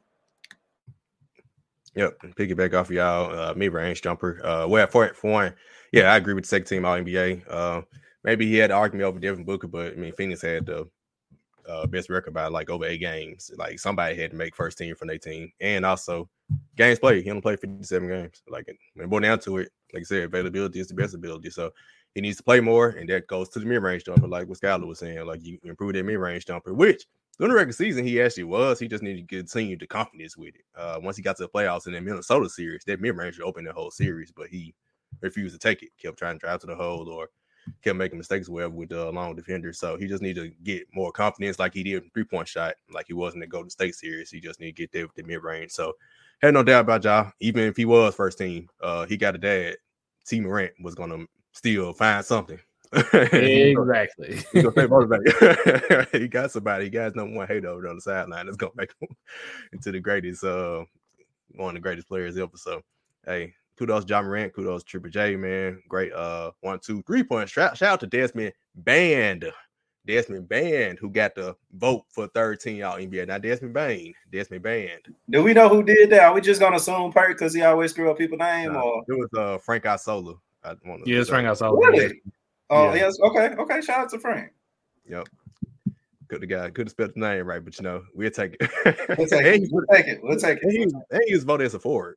[1.95, 4.45] Yep, piggyback off of y'all, uh, mid range jumper.
[4.45, 5.55] Uh, well, for for one,
[5.93, 7.43] yeah, I agree with the second team All NBA.
[7.49, 7.83] Uh,
[8.23, 10.89] maybe he had to argue me over Devin Booker, but I mean, Phoenix had the
[11.69, 13.51] uh, best record by like over eight games.
[13.57, 16.29] Like somebody had to make first team from their team, and also
[16.77, 17.25] games played.
[17.25, 18.43] He only played fifty seven games.
[18.49, 21.51] Like when boil down to it, like I said, availability is the best ability.
[21.51, 21.73] So
[22.15, 24.59] he needs to play more, and that goes to the mid range jumper, like what
[24.59, 25.27] Skylar was saying.
[25.27, 27.05] Like you improve that mid range jumper, which
[27.39, 28.79] during the regular season, he actually was.
[28.79, 30.65] He just needed to continue the confidence with it.
[30.75, 33.67] Uh, once he got to the playoffs in the Minnesota series, that mid range opened
[33.67, 34.75] the whole series, but he
[35.21, 35.91] refused to take it.
[36.01, 37.29] Kept trying to drive to the hole or
[37.83, 39.73] kept making mistakes wherever with the long defender.
[39.73, 42.75] So he just need to get more confidence like he did in three point shot,
[42.93, 44.31] like he was in the Golden State series.
[44.31, 45.73] He just need to get there with the mid range.
[45.73, 45.95] So
[46.43, 47.33] had no doubt about y'all.
[47.41, 49.77] Even if he was first team, uh, he got a dad.
[50.27, 52.59] Tee Morant was gonna still find something.
[52.93, 54.39] exactly.
[54.53, 56.09] He, gonna stay motivated.
[56.13, 56.85] he got somebody.
[56.85, 59.09] He got number one hater over on the sideline that's gonna make him
[59.73, 60.85] into the greatest, uh,
[61.55, 62.57] one of the greatest players ever.
[62.57, 62.83] So,
[63.25, 65.83] hey, kudos Ja Morant, kudos Triple J, man.
[65.89, 67.53] Great, uh, one, two, three points.
[67.53, 69.51] Shout, shout out to Desmond Band,
[70.07, 73.27] Desmond Band, who got the vote for third team out NBA.
[73.29, 75.01] Not Desmond Bane, Desmond Band.
[75.31, 76.23] Do we know who did that?
[76.23, 79.03] Are we just gonna assume Perk because he always screw up people's name, Nah, or
[79.09, 80.35] it was uh Frank Isola.
[80.65, 81.69] I want to Yeah, it's Frank outside.
[81.71, 82.21] Really?
[82.71, 82.95] oh Yeah.
[83.07, 83.81] yes, okay, okay.
[83.81, 84.53] Shout out to Frank.
[85.09, 85.29] Yep.
[86.29, 88.71] Could have got could have spelled the name right, but you know, we'll take it.
[89.17, 89.69] We'll take And it.
[89.73, 90.21] We'll take it.
[90.23, 90.93] We'll take and he, it.
[91.11, 92.17] and he was voted as a forward.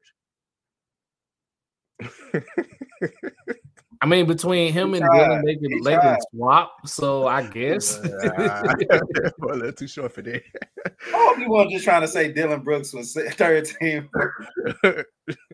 [4.02, 5.04] I mean, between him and.
[5.04, 6.88] Dillon, they He could, they could swap.
[6.88, 8.00] So I guess.
[9.40, 10.42] well, that's too short for that.
[10.86, 14.10] I hope you weren't just trying to say Dillon Brooks was third team.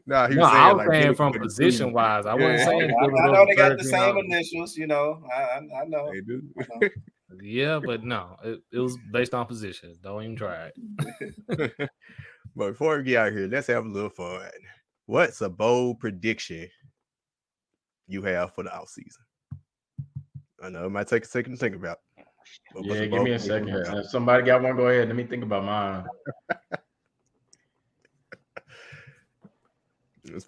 [0.06, 2.28] nah, he no, was I was like, saying from Brooks- position wise.
[2.28, 2.94] I Yeah, wasn't yeah, saying.
[3.02, 4.24] I, I know they got the same out.
[4.26, 5.24] initials, you know.
[5.36, 6.12] I, I, I know.
[6.12, 6.44] They do.
[6.56, 6.90] Know.
[7.42, 9.96] Yeah, but no, it, it was based on position.
[10.04, 11.74] Don't even try it.
[12.56, 14.50] but before we get out of here, let's have a little fun.
[15.08, 16.68] What's a bold prediction
[18.08, 19.22] you have for the offseason?
[20.64, 22.00] I know it might take a second to think about.
[22.74, 23.70] but Yeah, give me a second.
[23.70, 25.08] If somebody got one, go ahead.
[25.08, 26.06] Let me think about mine.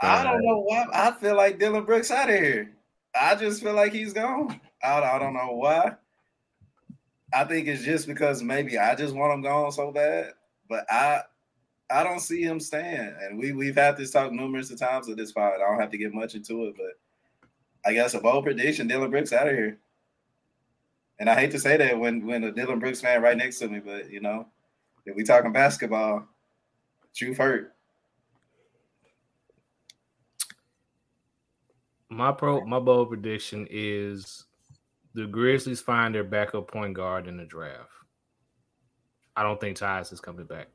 [0.01, 0.85] I don't know why.
[0.91, 2.73] I feel like Dillon Brooks out of here.
[3.19, 4.59] I just feel like he's gone.
[4.83, 5.95] I, I don't know why.
[7.33, 10.31] I think it's just because maybe I just want him gone so bad,
[10.69, 11.21] but I
[11.89, 13.15] I don't see him staying.
[13.21, 15.53] And we we've had this talk numerous of times at this pod.
[15.55, 17.49] I don't have to get much into it, but
[17.85, 19.79] I guess a bold prediction: Dillon Brooks out of here.
[21.19, 23.69] And I hate to say that when when a Dillon Brooks fan right next to
[23.69, 24.47] me, but you know,
[25.05, 26.27] if we talking basketball,
[27.15, 27.73] truth hurt.
[32.09, 34.45] My pro, my bold prediction is
[35.13, 37.89] the Grizzlies find their backup point guard in the draft.
[39.35, 40.67] I don't think Tyus is coming back.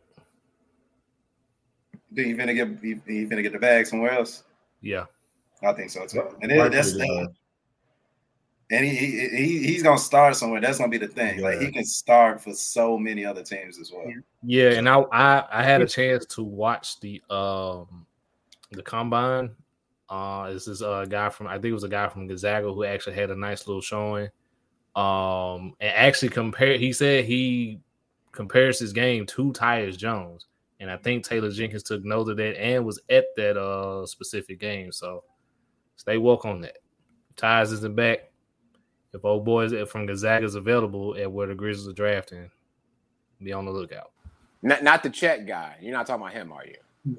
[2.14, 4.44] Do you finna get you, you finna get the bag somewhere else?
[4.80, 5.04] Yeah,
[5.62, 6.36] I think so too.
[6.40, 7.34] And then that's the thing.
[8.70, 10.60] And he, he he he's gonna start somewhere.
[10.60, 11.40] That's gonna be the thing.
[11.40, 14.10] Like he can start for so many other teams as well.
[14.42, 18.06] yeah, and I, I I had a chance to watch the um
[18.70, 19.50] the combine.
[20.08, 22.84] Uh, this is a guy from I think it was a guy from Gonzaga who
[22.84, 24.28] actually had a nice little showing.
[24.94, 26.76] Um, and actually compare.
[26.76, 27.80] He said he
[28.32, 30.46] compares his game to Tyus Jones,
[30.82, 34.58] and I think Taylor Jenkins took note of that and was at that uh specific
[34.58, 34.90] game.
[34.90, 35.22] So
[35.94, 36.78] stay woke on that.
[37.36, 38.32] Tyus isn't back.
[39.14, 42.50] If old boys from Gonzaga is available at where the Grizzlies are drafting,
[43.40, 44.10] be on the lookout.
[44.62, 45.76] Not, not the Chet guy.
[45.80, 47.18] You're not talking about him, are you?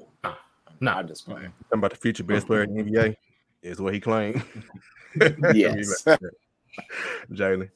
[0.80, 1.52] No, I'm just playing.
[1.64, 3.16] Talking about the future best player in the NBA
[3.62, 4.42] is what he claimed.
[5.54, 6.04] Yes.
[7.32, 7.70] Jalen.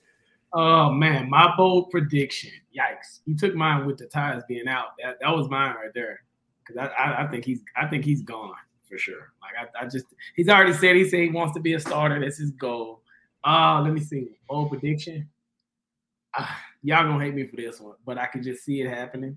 [0.53, 2.51] Oh man, my bold prediction.
[2.77, 3.21] Yikes!
[3.27, 4.89] You took mine with the Tyus being out.
[5.03, 6.21] That that was mine right there.
[6.67, 8.55] Because I, I I think he's I think he's gone
[8.89, 9.33] for sure.
[9.43, 12.19] Like I, I just he's already said he said he wants to be a starter.
[12.21, 13.03] That's his goal.
[13.45, 14.39] Uh let me see.
[14.49, 15.29] Bold prediction.
[16.37, 19.37] Ah, y'all gonna hate me for this one, but I can just see it happening.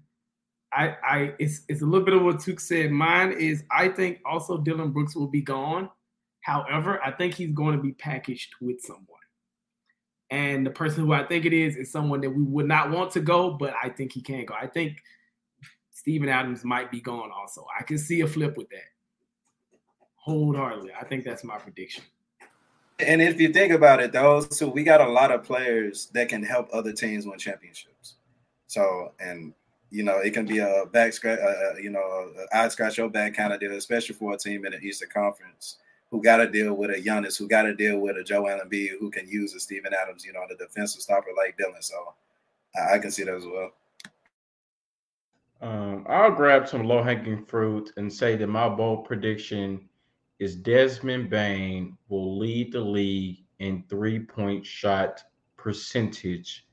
[0.74, 2.92] I I it's it's a little bit of what Took said.
[2.92, 5.90] Mine is I think also Dillon Brooks will be gone.
[6.42, 9.06] However, I think he's going to be packaged with someone.
[10.32, 13.12] And the person who I think it is is someone that we would not want
[13.12, 14.54] to go, but I think he can go.
[14.54, 14.98] I think
[15.92, 17.68] Steven Adams might be gone also.
[17.78, 18.80] I can see a flip with that.
[20.16, 20.92] Hold Wholeheartedly.
[21.00, 22.06] I think that's my prediction.
[23.00, 26.30] And if you think about it, those two, we got a lot of players that
[26.30, 28.16] can help other teams win championships.
[28.68, 29.54] So, and
[29.90, 33.10] you know, it can be a back scratch, uh, uh, you know, eye scratch your
[33.10, 35.78] back kind of deal, especially for a team in the Eastern Conference
[36.12, 39.00] who got to deal with a Giannis, who got to deal with a Joel Embiid,
[39.00, 41.82] who can use a Steven Adams, you know, the defensive stopper like Dillon.
[41.82, 42.14] So,
[42.76, 43.72] I, I can see that as well.
[45.62, 49.88] Um, I'll grab some low hanging fruit and say that my bold prediction
[50.40, 55.24] is Desmond Bane will lead the league in three point shot
[55.56, 56.66] percentage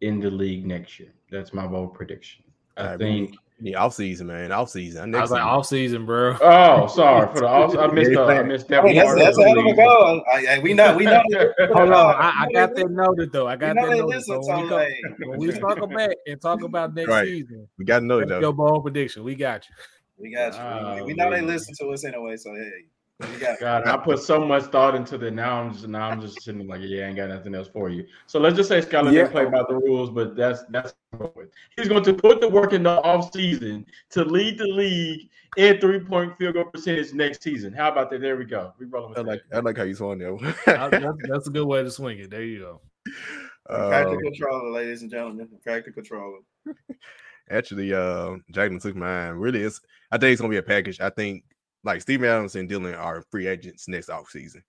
[0.00, 1.12] in the league next year.
[1.30, 2.44] That's my bold prediction.
[2.76, 3.36] I Alright, think.
[3.60, 4.50] The off season, man.
[4.50, 5.14] Off season.
[5.14, 6.36] I was like off season, bro.
[6.42, 7.76] Oh, sorry for the off.
[7.76, 8.12] I missed.
[8.12, 10.24] The, I missed that I mean, that's, that's of a the hell of a goal.
[10.32, 11.22] I, I, we know, we know.
[11.72, 13.46] Hold on, I, I got that noted though.
[13.46, 14.22] I got that noted.
[14.24, 17.26] So when, we so, come, when we circle back and talk about next Right.
[17.26, 18.40] season, We got to know it that's though.
[18.40, 19.22] your bold prediction.
[19.22, 19.74] We got you.
[20.18, 20.60] We got you.
[20.60, 22.36] Oh, we ah, know they listen to us anyway.
[22.36, 22.93] So hey, You got
[23.60, 25.30] God, I put so much thought into that.
[25.32, 27.88] Now I'm just now I'm just sitting like, yeah, I ain't got nothing else for
[27.88, 28.04] you.
[28.26, 29.22] So let's just say Skylar Yeah.
[29.22, 30.94] didn't play by the rules, but that's that's
[31.76, 35.78] he's going to put the work in the off season to lead the league in
[35.80, 37.72] three point field goal percentage next season.
[37.72, 38.20] How about that?
[38.20, 38.72] There we go.
[38.78, 39.28] We rolling with I that.
[39.28, 40.34] like I like how you swung there.
[40.66, 42.30] I- that's, that's a good way to swing it.
[42.30, 42.80] There you go.
[43.68, 45.48] practical Um, controller, ladies and gentlemen.
[45.62, 46.38] Practical controller.
[47.50, 49.34] Actually, uh, Jalen took mine.
[49.34, 51.00] Really, it's I think it's gonna be a package.
[51.00, 51.44] I think
[51.84, 54.62] like Steven Adams and Dillon are free agents next offseason.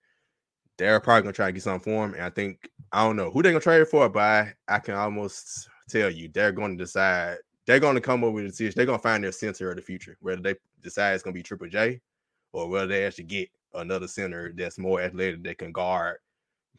[0.78, 2.14] They're probably gonna try to get something for him.
[2.14, 4.78] And I think I don't know who they're gonna trade it for, but I, I
[4.78, 7.38] can almost tell you they're going to decide.
[7.66, 8.74] They're going to come up with a decision.
[8.76, 11.68] They're gonna find their center of the future, whether they decide it's gonna be Triple
[11.68, 12.00] J
[12.52, 16.18] or whether they actually get another center that's more athletic that can guard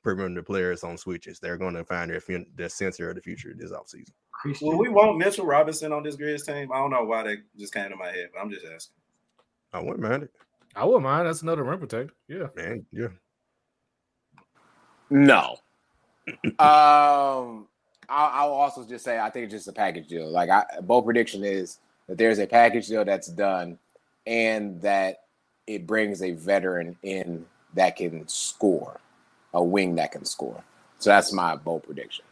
[0.03, 1.39] perimeter players on switches.
[1.39, 2.21] They're going to find their
[2.55, 4.11] their center of the future this offseason.
[4.31, 4.67] Christian.
[4.67, 6.71] Will we want Mitchell Robinson on this Grizz team?
[6.71, 8.93] I don't know why that just came to my head, but I'm just asking.
[9.73, 10.31] I wouldn't mind it,
[10.75, 11.27] I wouldn't mind.
[11.27, 12.13] That's another rim protector.
[12.27, 12.47] Yeah.
[12.55, 12.85] man.
[12.91, 13.07] Yeah.
[15.09, 15.57] No.
[16.59, 17.67] um,
[18.09, 20.29] I'll, I'll also just say I think it's just a package deal.
[20.29, 23.77] Like I, bold prediction is that there's a package deal that's done,
[24.25, 25.23] and that
[25.65, 28.99] it brings a veteran in that can score,
[29.53, 30.63] a wing that can score.
[30.99, 32.25] So that's my bold prediction.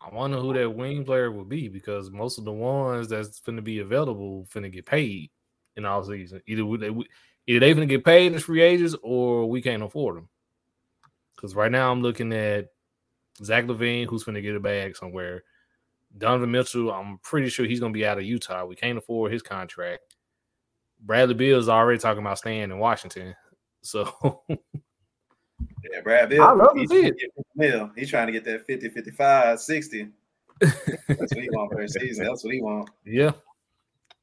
[0.00, 3.56] I wonder who that wing player will be because most of the ones that's going
[3.56, 5.30] to be available finna get paid
[5.76, 6.40] in all season.
[6.46, 6.90] Either we- they
[7.46, 10.28] either they finna get paid as free agents or we can't afford them.
[11.34, 12.68] Because right now I'm looking at
[13.42, 15.42] Zach LaVine, who's finna get a bag somewhere.
[16.16, 18.64] Donovan Mitchell, I'm pretty sure he's gonna be out of Utah.
[18.64, 20.16] We can't afford his contract.
[21.00, 23.34] Bradley Beal is already talking about staying in Washington.
[23.82, 24.42] So
[25.90, 26.42] Yeah, Brad Beal.
[26.42, 27.18] I love to he's see trying it.
[27.18, 27.90] to get 50 mil.
[27.96, 30.08] He's trying to get that 50, 55, 60.
[30.60, 30.74] That's
[31.08, 32.26] what he want for the season.
[32.26, 32.90] That's what he want.
[33.04, 33.32] yeah,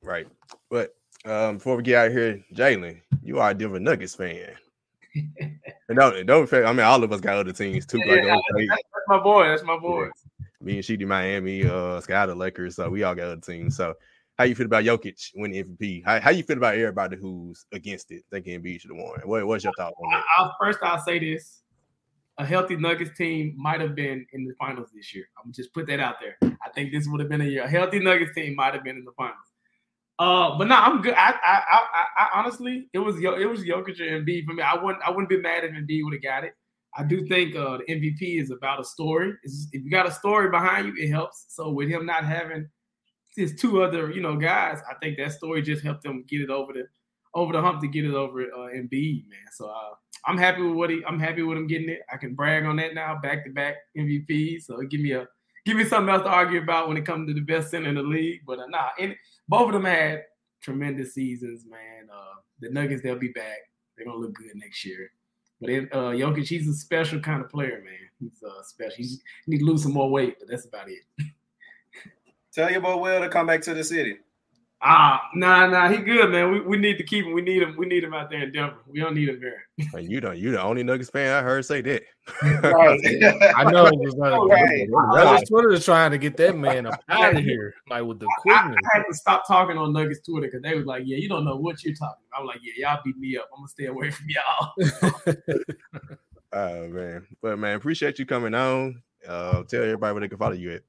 [0.04, 0.28] Right.
[0.70, 4.52] But um, before we get out of here, Jalen, you are a Denver Nuggets fan.
[5.16, 7.98] and don't, don't I mean, all of us got other teams too.
[7.98, 9.48] Like Yeah, okay, That's my boy.
[9.48, 10.10] That's my boy.
[10.62, 12.76] me and Sheedy Miami, uh, Sky the Lakers.
[12.76, 13.76] So we all got other teams.
[13.76, 13.96] So
[14.38, 16.04] how you feel about Jokic winning MVP?
[16.06, 19.20] How, how you feel about everybody who's against it, thinking Embiid should have won?
[19.26, 20.24] What, what's your thought on that?
[20.38, 21.62] I'll, first, I'll say this:
[22.38, 25.26] a healthy Nuggets team might have been in the finals this year.
[25.44, 26.38] I'm just put that out there.
[26.64, 27.64] I think this would have been a year.
[27.64, 29.38] A healthy Nuggets team might have been in the finals.
[30.20, 31.14] Uh, but no, I'm good.
[31.16, 34.64] I, I, I, I, honestly, it was it was Jokic and Embiid for me.
[34.64, 36.54] I wouldn't, I wouldn't be mad if Embiid would have got it.
[36.96, 39.34] I do think uh, the MVP is about a story.
[39.44, 41.46] It's, if you got a story behind you, it helps.
[41.50, 42.68] So with him not having
[43.38, 46.50] his two other, you know, guys, I think that story just helped him get it
[46.50, 46.88] over the
[47.34, 49.48] over the hump to get it over uh, Embiid, man.
[49.54, 49.94] So uh,
[50.26, 51.04] I'm happy with what he.
[51.08, 52.02] I'm happy with him getting it.
[52.12, 54.62] I can brag on that now, back to back MVP.
[54.64, 55.28] So give me a
[55.66, 57.96] give me something else to argue about when it comes to the best center in
[57.96, 58.42] the league.
[58.46, 59.16] But uh, nah, and
[59.48, 60.24] both of them had
[60.62, 62.10] tremendous seasons, man.
[62.12, 63.60] Uh, the Nuggets, they'll be back.
[63.96, 65.12] They're gonna look good next year.
[65.62, 67.94] But it, uh, Jokic, he's a special kind of player, man.
[68.20, 68.96] He's uh, special.
[68.98, 71.02] He's, he need to lose some more weight, but that's about it.
[72.58, 74.18] Tell your boy Will to come back to the city.
[74.82, 76.52] Ah, nah, nah, he good, man.
[76.52, 77.34] We, we need to keep him.
[77.34, 77.76] We need him.
[77.78, 78.78] We need him out there in Denver.
[78.88, 79.62] We don't need him here.
[79.94, 82.02] And you don't, you the only Nuggets fan I heard say that.
[83.56, 84.88] I know it was like Right.
[84.90, 88.26] Nuggets Twitter is trying to get that man up out of here, like with the
[88.26, 88.78] I, quickness.
[88.92, 91.46] I had to stop talking on Nuggets Twitter because they was like, "Yeah, you don't
[91.46, 92.42] know what you're talking." about.
[92.42, 93.50] I'm like, "Yeah, y'all beat me up.
[93.54, 95.36] I'm gonna stay away from y'all."
[96.54, 99.04] Oh man, but man, appreciate you coming on.
[99.28, 100.82] Uh, tell everybody where they can follow you at.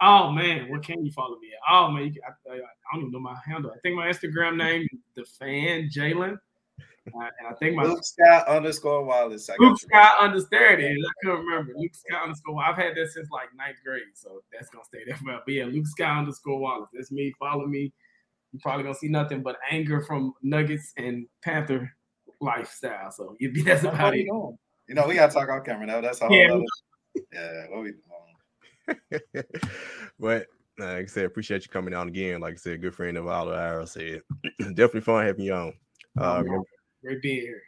[0.00, 1.72] Oh man, what can you follow me at?
[1.72, 2.60] Oh man, you can, I, I, I
[2.92, 3.70] don't even know my handle.
[3.70, 8.04] I think my Instagram name is the fan Jalen, uh, and I think my Luke
[8.04, 9.48] Scott underscore Wallace.
[9.48, 9.78] I Luke.
[9.78, 10.98] Scott understand it.
[10.98, 12.62] I couldn't remember Luke Scott underscore.
[12.62, 15.42] I've had that since like ninth grade, so that's gonna stay there forever.
[15.46, 16.90] But yeah, Luke Scott underscore Wallace.
[16.92, 17.32] That's me.
[17.38, 17.92] Follow me.
[18.52, 21.90] You're probably gonna see nothing but anger from Nuggets and Panther
[22.40, 23.10] lifestyle.
[23.10, 24.26] So you be that's about it.
[24.26, 26.00] You know, we gotta talk off camera now.
[26.02, 26.60] That's a whole Yeah.
[27.32, 27.92] Yeah, what we?
[30.18, 30.46] but
[30.78, 32.40] like I said, appreciate you coming on again.
[32.40, 34.22] Like I said, good friend of all the hours said.
[34.58, 35.74] Definitely fun having you on.
[36.18, 36.66] Uh, remember,
[37.02, 37.62] Great being here.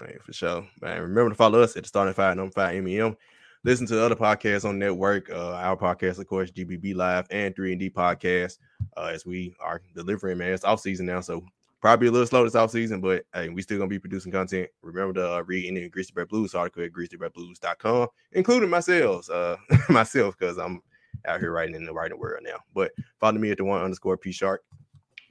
[0.00, 0.66] right, for sure.
[0.80, 3.16] Man, remember to follow us at the starting five, number five MEM.
[3.62, 5.28] Listen to the other podcasts on network.
[5.30, 8.58] Uh, our podcast, of course, GBB Live and 3 and D podcast.
[8.96, 11.44] Uh, as we are delivering, man, it's off season now, so
[11.80, 14.68] probably a little slow this off season, but hey, we still gonna be producing content.
[14.82, 19.56] Remember to uh, read any Greasy Bread Blues article at greasybreadblues.com, including myself, uh,
[19.88, 20.82] myself, because I'm
[21.26, 22.58] out here writing in the writing world now.
[22.74, 24.62] But follow me at the one underscore P Shark.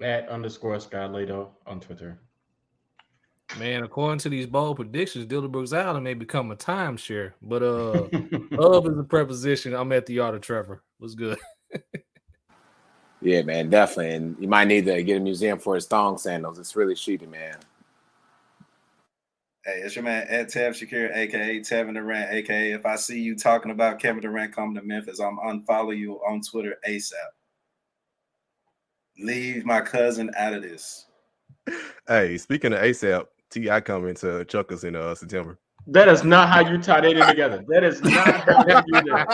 [0.01, 2.19] At underscore Scott Lato on Twitter.
[3.57, 7.33] Man, according to these bold predictions, Dillon Brooks Island may become a timeshare.
[7.41, 8.07] But uh
[8.57, 9.73] of is a preposition.
[9.73, 10.83] I'm at the yard of Trevor.
[10.99, 11.39] What's good?
[13.21, 14.15] Yeah, man, definitely.
[14.15, 16.57] And you might need to get a museum for his thong sandals.
[16.57, 17.57] It's really shitty, man.
[19.65, 23.35] Hey, it's your man at Tev Shakir, aka Tevin Durant, aka if I see you
[23.35, 27.13] talking about Kevin Durant coming to Memphis, I'm unfollow you on Twitter ASAP.
[29.19, 31.07] Leave my cousin out of this.
[32.07, 35.59] Hey, speaking of ASAP, Ti coming to Chuckers in uh September.
[35.91, 37.63] That is not how you tie that in together.
[37.67, 39.27] That is not how you do that.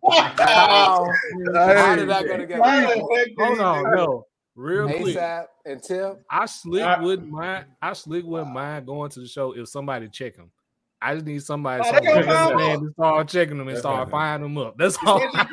[0.40, 1.06] How,
[1.54, 2.62] how did that go together?
[3.38, 5.16] Hold on, no, real quick.
[5.16, 6.22] ASAP and Tip.
[6.30, 7.64] I slick I- with mine.
[7.82, 10.50] I slick with mine going to the show if somebody check them.
[11.02, 12.92] I just need somebody Oh, some they gonna business find man them.
[12.92, 14.40] start checking them and start fine.
[14.40, 14.76] finding them up.
[14.76, 15.20] That's all.
[15.34, 15.46] I,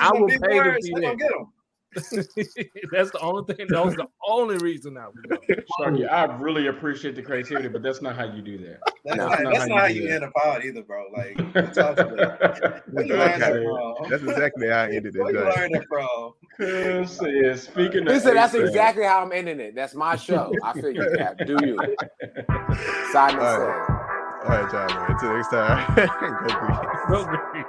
[0.00, 1.46] I will pay to see that.
[2.92, 3.66] that's the only thing.
[3.68, 5.36] That was the only reason I would go.
[5.80, 8.80] Sharky, I really appreciate the creativity, but that's not how you do that.
[9.04, 9.28] That's, No.
[9.28, 11.04] not, That's that's not not how how you you end a pod either, bro.
[11.16, 11.36] Like,
[11.74, 12.16] talk to me.
[12.92, 14.10] Where you learn?
[14.10, 15.70] That's exactly how I ended Where you it.
[15.72, 16.32] it from?
[16.58, 17.62] Yes, yes.
[17.64, 19.74] Speaking He of said that's ASAP, exactly how I'm ending it.
[19.74, 20.52] That's my show.
[20.64, 21.38] I figured that.
[21.46, 21.76] Do you?
[23.12, 23.70] Simon All said.
[24.44, 25.10] All right, y'all, man.
[25.12, 25.94] Until next time.
[27.08, 27.24] Go green.
[27.24, 27.64] Go green.